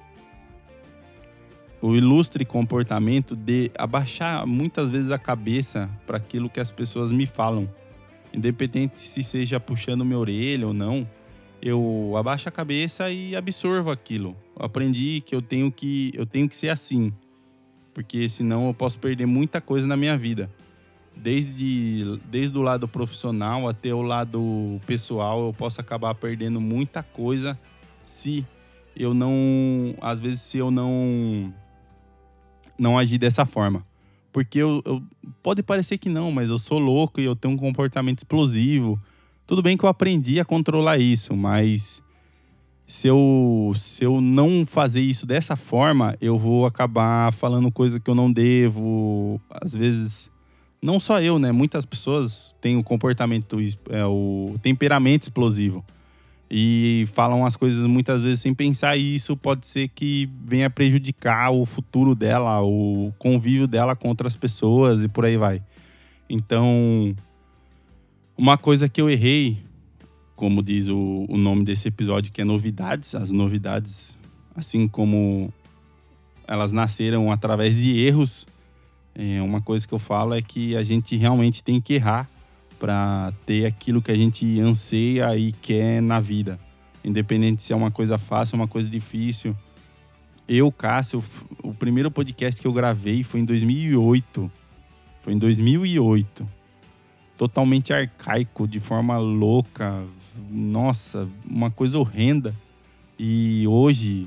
o 1.80 1.96
ilustre 1.96 2.44
comportamento 2.44 3.34
de 3.34 3.70
abaixar 3.76 4.46
muitas 4.46 4.90
vezes 4.90 5.10
a 5.10 5.18
cabeça 5.18 5.88
para 6.06 6.18
aquilo 6.18 6.50
que 6.50 6.60
as 6.60 6.70
pessoas 6.70 7.10
me 7.10 7.24
falam, 7.24 7.68
independente 8.34 9.00
se 9.00 9.24
seja 9.24 9.58
puxando 9.58 10.04
minha 10.04 10.18
orelha 10.18 10.66
ou 10.66 10.74
não, 10.74 11.08
eu 11.62 12.14
abaixo 12.16 12.48
a 12.48 12.52
cabeça 12.52 13.10
e 13.10 13.36
absorvo 13.36 13.90
aquilo. 13.90 14.36
Eu 14.58 14.64
aprendi 14.64 15.22
que 15.24 15.34
eu 15.34 15.42
tenho 15.42 15.70
que 15.70 16.10
eu 16.14 16.24
tenho 16.26 16.48
que 16.48 16.56
ser 16.56 16.68
assim, 16.68 17.12
porque 17.92 18.28
senão 18.28 18.68
eu 18.68 18.74
posso 18.74 18.98
perder 18.98 19.26
muita 19.26 19.60
coisa 19.60 19.86
na 19.86 19.96
minha 19.96 20.16
vida. 20.16 20.50
Desde, 21.22 22.18
desde 22.30 22.56
o 22.56 22.62
lado 22.62 22.88
profissional 22.88 23.68
até 23.68 23.92
o 23.92 24.00
lado 24.00 24.80
pessoal, 24.87 25.46
eu 25.46 25.52
posso 25.52 25.80
acabar 25.80 26.14
perdendo 26.14 26.61
muita 26.61 27.02
coisa 27.02 27.59
se 28.02 28.46
eu 28.96 29.12
não, 29.12 29.94
às 30.00 30.18
vezes 30.18 30.40
se 30.40 30.59
eu 30.59 30.70
não 30.70 31.52
não 32.78 32.98
agir 32.98 33.18
dessa 33.18 33.44
forma. 33.44 33.85
Porque 34.33 34.59
eu, 34.59 34.83
eu, 34.87 35.02
pode 35.42 35.62
parecer 35.62 35.98
que 35.98 36.09
não, 36.09 36.33
mas 36.33 36.48
eu 36.48 36.59
sou 36.59 36.78
louco 36.78 37.20
e 37.20 37.24
eu 37.24 37.37
tenho 37.37 37.54
um 37.54 37.56
comportamento 37.56 38.18
explosivo. 38.18 38.98
Tudo 39.46 39.62
bem 39.62 39.76
que 39.76 39.85
eu 39.85 39.88
aprendi 39.88 40.40
a 40.40 40.44
controlar 40.44 40.98
isso, 40.98 41.37
mas 41.37 42.02
se 42.87 43.09
eu, 43.09 43.72
se 43.76 44.04
eu 44.04 44.20
não 44.20 44.64
fazer 44.64 45.00
isso 45.00 45.26
dessa 45.26 45.56
forma, 45.56 46.16
eu 46.20 46.38
vou 46.38 46.64
acabar 46.64 47.33
falando 47.33 47.70
coisa 47.70 48.00
que 48.00 48.09
eu 48.09 48.14
não 48.14 48.33
devo. 48.33 49.40
Às 49.50 49.72
vezes, 49.74 50.29
não 50.82 50.98
só 50.98 51.20
eu, 51.20 51.38
né? 51.38 51.52
Muitas 51.52 51.84
pessoas 51.84 52.54
têm 52.60 52.76
o 52.76 52.82
comportamento, 52.82 53.58
é, 53.90 54.04
o 54.04 54.56
temperamento 54.62 55.24
explosivo 55.24 55.84
e 56.50 57.04
falam 57.12 57.46
as 57.46 57.54
coisas 57.54 57.84
muitas 57.86 58.22
vezes 58.22 58.40
sem 58.40 58.52
pensar 58.52 58.96
e 58.96 59.14
isso 59.14 59.36
pode 59.36 59.66
ser 59.66 59.88
que 59.88 60.28
venha 60.44 60.68
prejudicar 60.68 61.50
o 61.52 61.64
futuro 61.64 62.14
dela, 62.14 62.60
o 62.60 63.12
convívio 63.18 63.68
dela 63.68 63.94
com 63.94 64.08
outras 64.08 64.34
pessoas 64.34 65.02
e 65.02 65.08
por 65.08 65.24
aí 65.24 65.36
vai. 65.36 65.62
Então, 66.28 67.14
uma 68.36 68.58
coisa 68.58 68.88
que 68.88 69.00
eu 69.00 69.08
errei, 69.08 69.58
como 70.34 70.62
diz 70.62 70.88
o, 70.88 71.26
o 71.28 71.36
nome 71.36 71.64
desse 71.64 71.86
episódio, 71.86 72.32
que 72.32 72.40
é 72.40 72.44
novidades, 72.44 73.14
as 73.14 73.30
novidades, 73.30 74.16
assim 74.56 74.88
como 74.88 75.52
elas 76.48 76.72
nasceram 76.72 77.30
através 77.30 77.76
de 77.76 78.00
erros, 78.00 78.44
é, 79.20 79.42
uma 79.42 79.61
coisa 79.61 79.87
que 79.87 79.92
eu 79.92 79.98
falo 79.98 80.33
é 80.33 80.40
que 80.40 80.74
a 80.74 80.83
gente 80.83 81.14
realmente 81.14 81.62
tem 81.62 81.78
que 81.78 81.92
errar 81.92 82.26
para 82.78 83.35
ter 83.44 83.66
aquilo 83.66 84.00
que 84.00 84.11
a 84.11 84.16
gente 84.16 84.59
anseia 84.59 85.37
e 85.37 85.52
quer 85.52 86.00
na 86.00 86.18
vida. 86.18 86.59
Independente 87.04 87.62
se 87.62 87.74
é 87.74 87.76
uma 87.76 87.90
coisa 87.90 88.16
fácil 88.16 88.56
uma 88.56 88.66
coisa 88.66 88.88
difícil. 88.88 89.54
Eu, 90.48 90.72
Cássio, 90.72 91.22
o 91.62 91.74
primeiro 91.74 92.11
podcast 92.11 92.59
que 92.59 92.66
eu 92.66 92.72
gravei 92.72 93.22
foi 93.22 93.40
em 93.40 93.44
2008. 93.44 94.50
Foi 95.20 95.35
em 95.35 95.38
2008. 95.38 96.48
Totalmente 97.37 97.92
arcaico, 97.92 98.66
de 98.66 98.80
forma 98.80 99.18
louca. 99.18 100.02
Nossa, 100.50 101.28
uma 101.44 101.70
coisa 101.70 101.98
horrenda. 101.98 102.54
E 103.18 103.66
hoje, 103.68 104.26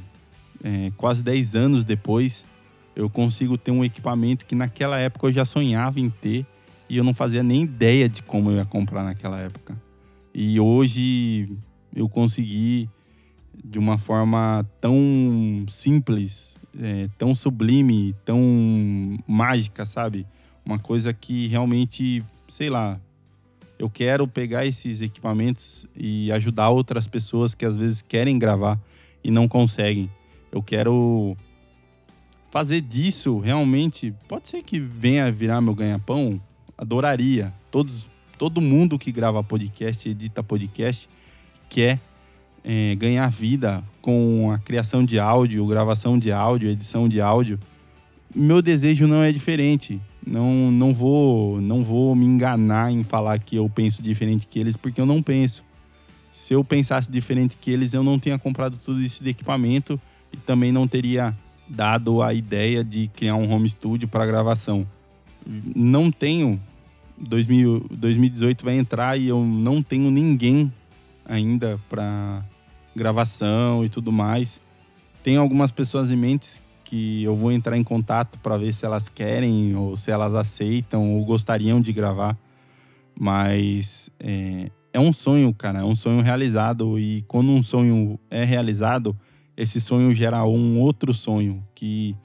é, 0.63 0.91
quase 0.95 1.23
10 1.23 1.55
anos 1.55 1.83
depois, 1.83 2.45
eu 2.95 3.09
consigo 3.09 3.57
ter 3.57 3.71
um 3.71 3.83
equipamento 3.83 4.45
que 4.45 4.55
naquela 4.55 4.99
época 4.99 5.27
eu 5.27 5.33
já 5.33 5.45
sonhava 5.45 5.99
em 5.99 6.09
ter 6.09 6.45
e 6.89 6.97
eu 6.97 7.03
não 7.03 7.13
fazia 7.13 7.41
nem 7.41 7.63
ideia 7.63 8.07
de 8.07 8.21
como 8.21 8.51
eu 8.51 8.57
ia 8.57 8.65
comprar 8.65 9.03
naquela 9.03 9.39
época. 9.39 9.75
E 10.33 10.59
hoje 10.59 11.49
eu 11.95 12.07
consegui 12.09 12.89
de 13.63 13.79
uma 13.79 13.97
forma 13.97 14.67
tão 14.81 15.65
simples, 15.69 16.49
é, 16.79 17.07
tão 17.17 17.35
sublime, 17.35 18.15
tão 18.25 19.17
mágica, 19.27 19.85
sabe? 19.85 20.25
Uma 20.65 20.79
coisa 20.79 21.13
que 21.13 21.47
realmente, 21.47 22.23
sei 22.49 22.69
lá, 22.69 22.99
eu 23.77 23.89
quero 23.89 24.27
pegar 24.27 24.65
esses 24.65 25.01
equipamentos 25.01 25.85
e 25.95 26.31
ajudar 26.31 26.69
outras 26.69 27.07
pessoas 27.07 27.53
que 27.53 27.65
às 27.65 27.77
vezes 27.77 28.01
querem 28.01 28.39
gravar 28.39 28.79
e 29.23 29.29
não 29.29 29.47
conseguem. 29.47 30.09
Eu 30.51 30.61
quero 30.61 31.35
fazer 32.53 32.81
disso 32.81 33.39
realmente. 33.39 34.13
Pode 34.27 34.47
ser 34.47 34.61
que 34.61 34.79
venha 34.79 35.31
virar 35.31 35.59
meu 35.59 35.73
ganha-pão, 35.73 36.39
adoraria. 36.77 37.51
Todos, 37.71 38.07
todo 38.37 38.61
mundo 38.61 38.99
que 38.99 39.11
grava 39.11 39.43
podcast, 39.43 40.07
edita 40.07 40.43
podcast, 40.43 41.09
quer 41.67 41.99
é, 42.63 42.93
ganhar 42.93 43.27
vida 43.27 43.83
com 44.03 44.51
a 44.51 44.59
criação 44.59 45.03
de 45.03 45.17
áudio, 45.17 45.65
gravação 45.65 46.19
de 46.19 46.31
áudio, 46.31 46.69
edição 46.69 47.09
de 47.09 47.19
áudio. 47.19 47.59
Meu 48.35 48.61
desejo 48.61 49.07
não 49.07 49.23
é 49.23 49.31
diferente. 49.31 49.99
Não, 50.23 50.71
não 50.71 50.93
vou, 50.93 51.59
não 51.59 51.83
vou 51.83 52.15
me 52.15 52.23
enganar 52.23 52.91
em 52.91 53.03
falar 53.03 53.39
que 53.39 53.55
eu 53.55 53.67
penso 53.67 53.99
diferente 54.03 54.47
que 54.47 54.59
eles, 54.59 54.77
porque 54.77 55.01
eu 55.01 55.07
não 55.07 55.23
penso. 55.23 55.63
Se 56.31 56.53
eu 56.53 56.63
pensasse 56.63 57.09
diferente 57.09 57.57
que 57.59 57.71
eles, 57.71 57.95
eu 57.95 58.03
não 58.03 58.19
teria 58.19 58.37
comprado 58.37 58.77
tudo 58.77 59.01
isso 59.01 59.23
de 59.23 59.31
equipamento 59.31 59.99
e 60.31 60.37
também 60.37 60.71
não 60.71 60.87
teria 60.87 61.35
dado 61.67 62.21
a 62.21 62.33
ideia 62.33 62.83
de 62.83 63.07
criar 63.07 63.35
um 63.35 63.51
home 63.51 63.69
studio 63.69 64.07
para 64.07 64.25
gravação 64.25 64.87
não 65.45 66.11
tenho. 66.11 66.59
2000, 67.17 67.87
2018 67.91 68.65
vai 68.65 68.75
entrar 68.75 69.17
e 69.17 69.27
eu 69.27 69.43
não 69.45 69.83
tenho 69.83 70.09
ninguém 70.09 70.71
ainda 71.25 71.79
para 71.87 72.43
gravação 72.95 73.85
e 73.85 73.89
tudo 73.89 74.11
mais. 74.11 74.59
Tenho 75.23 75.39
algumas 75.39 75.71
pessoas 75.71 76.11
em 76.11 76.17
mente 76.17 76.61
que 76.83 77.23
eu 77.23 77.35
vou 77.35 77.51
entrar 77.51 77.77
em 77.77 77.83
contato 77.83 78.37
para 78.39 78.57
ver 78.57 78.73
se 78.73 78.85
elas 78.85 79.07
querem 79.07 79.75
ou 79.75 79.95
se 79.95 80.11
elas 80.11 80.33
aceitam 80.33 81.13
ou 81.13 81.23
gostariam 81.23 81.79
de 81.79 81.93
gravar. 81.93 82.37
Mas 83.17 84.09
é, 84.19 84.69
é 84.91 84.99
um 84.99 85.13
sonho, 85.13 85.53
cara, 85.53 85.79
é 85.79 85.83
um 85.83 85.95
sonho 85.95 86.21
realizado. 86.21 86.99
E 86.99 87.23
quando 87.27 87.51
um 87.51 87.63
sonho 87.63 88.19
é 88.29 88.43
realizado, 88.43 89.15
esse 89.55 89.79
sonho 89.79 90.13
gera 90.13 90.43
um 90.45 90.79
outro 90.79 91.13
sonho 91.13 91.63
que 91.75 92.15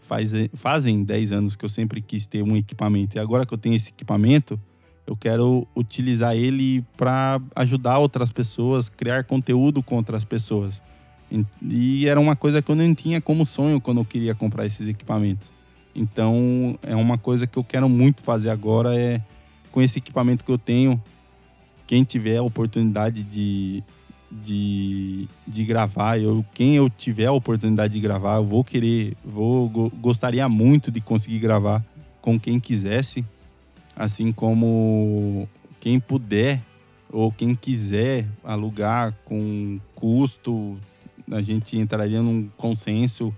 faz, 0.00 0.32
fazem 0.54 1.02
10 1.02 1.32
anos 1.32 1.56
que 1.56 1.64
eu 1.64 1.68
sempre 1.68 2.00
quis 2.00 2.26
ter 2.26 2.42
um 2.42 2.56
equipamento. 2.56 3.16
E 3.16 3.20
agora 3.20 3.46
que 3.46 3.52
eu 3.52 3.58
tenho 3.58 3.74
esse 3.74 3.90
equipamento, 3.90 4.60
eu 5.06 5.16
quero 5.16 5.66
utilizar 5.74 6.36
ele 6.36 6.84
para 6.96 7.40
ajudar 7.56 7.98
outras 7.98 8.30
pessoas, 8.30 8.88
criar 8.88 9.24
conteúdo 9.24 9.82
com 9.82 9.96
outras 9.96 10.24
pessoas. 10.24 10.80
E 11.62 12.06
era 12.06 12.20
uma 12.20 12.36
coisa 12.36 12.60
que 12.60 12.70
eu 12.70 12.76
não 12.76 12.94
tinha 12.94 13.20
como 13.20 13.46
sonho 13.46 13.80
quando 13.80 14.00
eu 14.00 14.04
queria 14.04 14.34
comprar 14.34 14.66
esses 14.66 14.86
equipamentos. 14.86 15.50
Então, 15.94 16.78
é 16.82 16.94
uma 16.94 17.18
coisa 17.18 17.46
que 17.46 17.58
eu 17.58 17.64
quero 17.64 17.88
muito 17.88 18.22
fazer 18.22 18.50
agora 18.50 18.94
é 18.98 19.20
com 19.70 19.80
esse 19.80 19.98
equipamento 19.98 20.44
que 20.44 20.50
eu 20.50 20.58
tenho, 20.58 21.02
quem 21.86 22.04
tiver 22.04 22.36
a 22.36 22.42
oportunidade 22.42 23.22
de 23.22 23.82
de, 24.44 25.28
de 25.46 25.64
gravar. 25.64 26.18
Eu, 26.18 26.44
quem 26.54 26.76
eu 26.76 26.88
tiver 26.88 27.26
a 27.26 27.32
oportunidade 27.32 27.92
de 27.92 28.00
gravar, 28.00 28.36
eu 28.36 28.44
vou 28.44 28.64
querer, 28.64 29.16
vou 29.24 29.68
gostaria 29.68 30.48
muito 30.48 30.90
de 30.90 31.00
conseguir 31.00 31.38
gravar 31.38 31.84
com 32.20 32.38
quem 32.38 32.58
quisesse, 32.58 33.24
assim 33.96 34.32
como 34.32 35.48
quem 35.80 36.00
puder 36.00 36.62
ou 37.10 37.30
quem 37.30 37.54
quiser 37.54 38.26
alugar 38.42 39.14
com 39.24 39.78
custo, 39.94 40.78
a 41.30 41.42
gente 41.42 41.76
entraria 41.76 42.22
num 42.22 42.48
consenso 42.56 43.34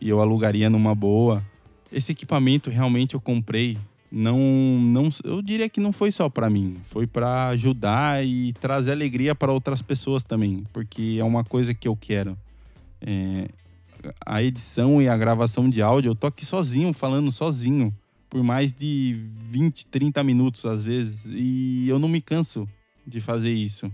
e 0.00 0.08
eu 0.08 0.20
alugaria 0.20 0.70
numa 0.70 0.94
boa. 0.94 1.42
Esse 1.90 2.12
equipamento 2.12 2.70
realmente 2.70 3.14
eu 3.14 3.20
comprei 3.20 3.78
não, 4.10 4.38
não, 4.38 5.08
eu 5.24 5.42
diria 5.42 5.68
que 5.68 5.80
não 5.80 5.92
foi 5.92 6.12
só 6.12 6.28
para 6.28 6.48
mim, 6.48 6.76
foi 6.84 7.06
para 7.06 7.48
ajudar 7.48 8.24
e 8.24 8.52
trazer 8.54 8.92
alegria 8.92 9.34
para 9.34 9.52
outras 9.52 9.82
pessoas 9.82 10.24
também, 10.24 10.64
porque 10.72 11.16
é 11.18 11.24
uma 11.24 11.44
coisa 11.44 11.74
que 11.74 11.88
eu 11.88 11.96
quero. 11.96 12.36
É, 13.00 13.48
a 14.24 14.42
edição 14.42 15.02
e 15.02 15.08
a 15.08 15.16
gravação 15.16 15.68
de 15.68 15.82
áudio, 15.82 16.10
eu 16.10 16.14
tô 16.14 16.26
aqui 16.26 16.46
sozinho, 16.46 16.92
falando 16.92 17.32
sozinho, 17.32 17.92
por 18.30 18.42
mais 18.42 18.72
de 18.72 19.16
20, 19.50 19.86
30 19.86 20.22
minutos 20.22 20.64
às 20.64 20.84
vezes, 20.84 21.18
e 21.26 21.88
eu 21.88 21.98
não 21.98 22.08
me 22.08 22.20
canso 22.20 22.68
de 23.06 23.20
fazer 23.20 23.52
isso. 23.52 23.90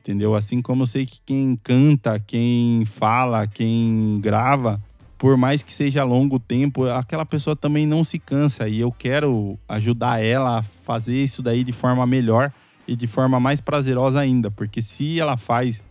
Entendeu? 0.00 0.34
Assim 0.34 0.62
como 0.62 0.84
eu 0.84 0.86
sei 0.86 1.04
que 1.04 1.20
quem 1.26 1.56
canta, 1.56 2.18
quem 2.18 2.84
fala, 2.86 3.46
quem 3.46 4.18
grava, 4.20 4.82
por 5.20 5.36
mais 5.36 5.62
que 5.62 5.74
seja 5.74 6.02
longo 6.02 6.38
tempo, 6.40 6.86
aquela 6.86 7.26
pessoa 7.26 7.54
também 7.54 7.86
não 7.86 8.02
se 8.02 8.18
cansa 8.18 8.66
e 8.66 8.80
eu 8.80 8.90
quero 8.90 9.58
ajudar 9.68 10.24
ela 10.24 10.60
a 10.60 10.62
fazer 10.62 11.22
isso 11.22 11.42
daí 11.42 11.62
de 11.62 11.74
forma 11.74 12.06
melhor 12.06 12.50
e 12.88 12.96
de 12.96 13.06
forma 13.06 13.38
mais 13.38 13.60
prazerosa 13.60 14.18
ainda, 14.18 14.50
porque 14.50 14.80
se 14.80 15.20
ela 15.20 15.36
faz, 15.36 15.82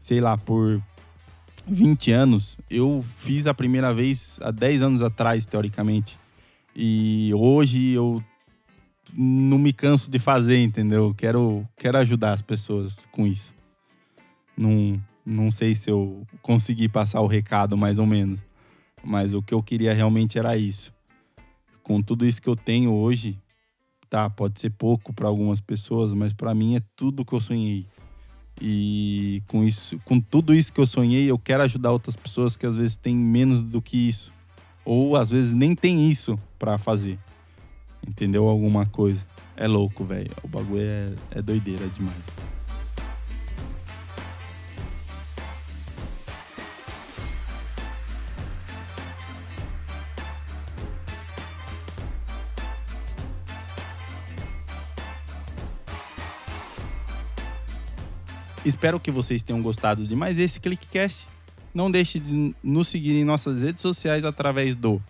sei 0.00 0.20
lá, 0.20 0.36
por 0.36 0.82
20 1.68 2.10
anos, 2.10 2.58
eu 2.68 3.04
fiz 3.18 3.46
a 3.46 3.54
primeira 3.54 3.94
vez 3.94 4.40
há 4.42 4.50
10 4.50 4.82
anos 4.82 5.02
atrás, 5.02 5.46
teoricamente. 5.46 6.18
E 6.74 7.30
hoje 7.36 7.92
eu 7.92 8.20
não 9.14 9.56
me 9.56 9.72
canso 9.72 10.10
de 10.10 10.18
fazer, 10.18 10.60
entendeu? 10.60 11.14
Quero, 11.16 11.64
quero 11.76 11.96
ajudar 11.98 12.32
as 12.32 12.42
pessoas 12.42 13.06
com 13.12 13.24
isso. 13.24 13.54
Não, 14.56 15.00
não 15.24 15.48
sei 15.52 15.76
se 15.76 15.88
eu 15.88 16.26
consegui 16.42 16.88
passar 16.88 17.20
o 17.20 17.28
recado 17.28 17.76
mais 17.76 18.00
ou 18.00 18.06
menos. 18.06 18.47
Mas 19.02 19.34
o 19.34 19.42
que 19.42 19.54
eu 19.54 19.62
queria 19.62 19.94
realmente 19.94 20.38
era 20.38 20.56
isso. 20.56 20.92
Com 21.82 22.02
tudo 22.02 22.26
isso 22.26 22.42
que 22.42 22.48
eu 22.48 22.56
tenho 22.56 22.92
hoje, 22.92 23.38
tá, 24.10 24.28
pode 24.28 24.60
ser 24.60 24.70
pouco 24.70 25.12
para 25.12 25.28
algumas 25.28 25.60
pessoas, 25.60 26.12
mas 26.12 26.32
para 26.32 26.54
mim 26.54 26.76
é 26.76 26.82
tudo 26.96 27.24
que 27.24 27.32
eu 27.32 27.40
sonhei. 27.40 27.86
E 28.60 29.42
com 29.46 29.64
isso, 29.64 29.98
com 30.04 30.20
tudo 30.20 30.54
isso 30.54 30.72
que 30.72 30.80
eu 30.80 30.86
sonhei, 30.86 31.30
eu 31.30 31.38
quero 31.38 31.62
ajudar 31.62 31.92
outras 31.92 32.16
pessoas 32.16 32.56
que 32.56 32.66
às 32.66 32.74
vezes 32.76 32.96
têm 32.96 33.14
menos 33.14 33.62
do 33.62 33.80
que 33.80 34.08
isso, 34.08 34.32
ou 34.84 35.16
às 35.16 35.30
vezes 35.30 35.54
nem 35.54 35.74
tem 35.74 36.10
isso 36.10 36.38
para 36.58 36.76
fazer. 36.76 37.18
Entendeu 38.06 38.48
alguma 38.48 38.86
coisa? 38.86 39.24
É 39.56 39.66
louco, 39.66 40.04
velho. 40.04 40.30
O 40.42 40.48
bagulho 40.48 40.80
é, 40.80 41.12
é 41.32 41.42
doideira 41.42 41.86
demais. 41.88 42.57
Espero 58.64 59.00
que 59.00 59.10
vocês 59.10 59.42
tenham 59.42 59.62
gostado 59.62 60.06
de 60.06 60.14
mais 60.14 60.38
esse 60.38 60.60
ClickCast. 60.60 61.26
Não 61.72 61.90
deixe 61.90 62.18
de 62.18 62.54
nos 62.62 62.88
seguir 62.88 63.16
em 63.16 63.24
nossas 63.24 63.62
redes 63.62 63.82
sociais 63.82 64.24
através 64.24 64.74
do 64.74 65.00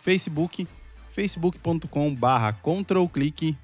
Facebook, 0.00 0.66
facebook.com 1.12 2.14
barra 2.14 2.52
controlclick, 2.52 3.56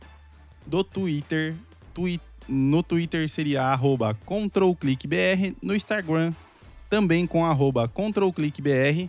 do 0.66 0.82
Twitter, 0.82 1.54
twi 1.94 2.20
no 2.48 2.82
Twitter 2.82 3.28
seria 3.28 3.62
arroba 3.62 4.14
controlclickbr, 4.26 5.54
no 5.62 5.74
Instagram 5.74 6.32
também 6.92 7.26
com 7.26 7.42
arroba 7.42 7.88
controlclickbr. 7.88 9.08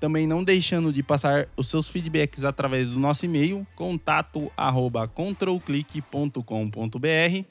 Também 0.00 0.26
não 0.26 0.42
deixando 0.42 0.92
de 0.92 1.04
passar 1.04 1.46
os 1.56 1.68
seus 1.68 1.88
feedbacks 1.88 2.42
através 2.42 2.88
do 2.88 2.98
nosso 2.98 3.24
e-mail, 3.24 3.64
contato 3.76 4.50
arroba 4.56 5.06
controlclick.com.br. 5.06 7.44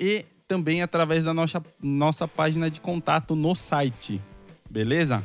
E 0.00 0.24
também 0.46 0.82
através 0.82 1.24
da 1.24 1.34
nossa, 1.34 1.62
nossa 1.82 2.28
página 2.28 2.70
de 2.70 2.80
contato 2.80 3.34
no 3.34 3.54
site. 3.54 4.20
Beleza? 4.70 5.22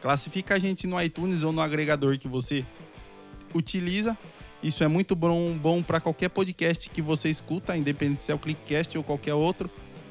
Classifica 0.00 0.54
a 0.54 0.58
gente 0.58 0.86
no 0.86 1.00
iTunes 1.00 1.42
ou 1.42 1.52
no 1.52 1.60
agregador 1.60 2.18
que 2.18 2.28
você 2.28 2.64
utiliza. 3.54 4.16
Isso 4.62 4.82
é 4.82 4.88
muito 4.88 5.14
bom, 5.14 5.56
bom 5.56 5.82
para 5.82 6.00
qualquer 6.00 6.28
podcast 6.28 6.90
que 6.90 7.00
você 7.00 7.28
escuta, 7.28 7.76
independente 7.76 8.24
se 8.24 8.32
é 8.32 8.34
o 8.34 8.38
Clickcast 8.38 8.96
ou 8.98 9.04
qualquer 9.04 9.34
outro. 9.34 9.70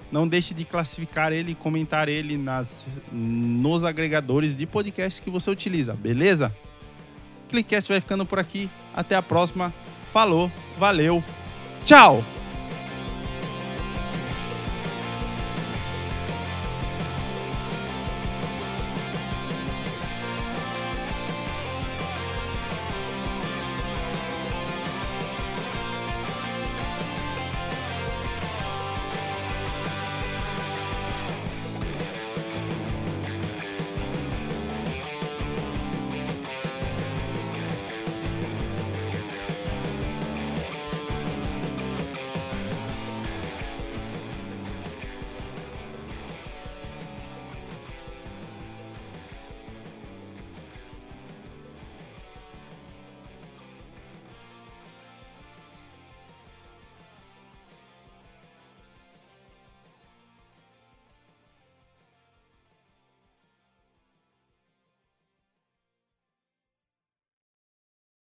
Não 0.10 0.26
deixe 0.26 0.54
de 0.54 0.64
classificar 0.64 1.34
ele 1.34 1.52
e 1.52 1.56
comentar 1.56 2.08
ele 2.08 2.38
nas, 2.38 2.86
nos 3.12 3.84
agregadores 3.84 4.56
de 4.56 4.66
podcast 4.66 5.22
que 5.22 5.30
você 5.30 5.50
utiliza, 5.50 5.94
beleza? 5.94 6.56
Clickcast 7.50 7.90
vai 7.90 8.00
ficando 8.00 8.26
por 8.26 8.40
aqui. 8.40 8.70
Até 8.96 9.16
a 9.16 9.22
próxima. 9.22 9.74
Falou, 10.14 10.50
valeu, 10.80 11.24
tchau! 11.84 12.37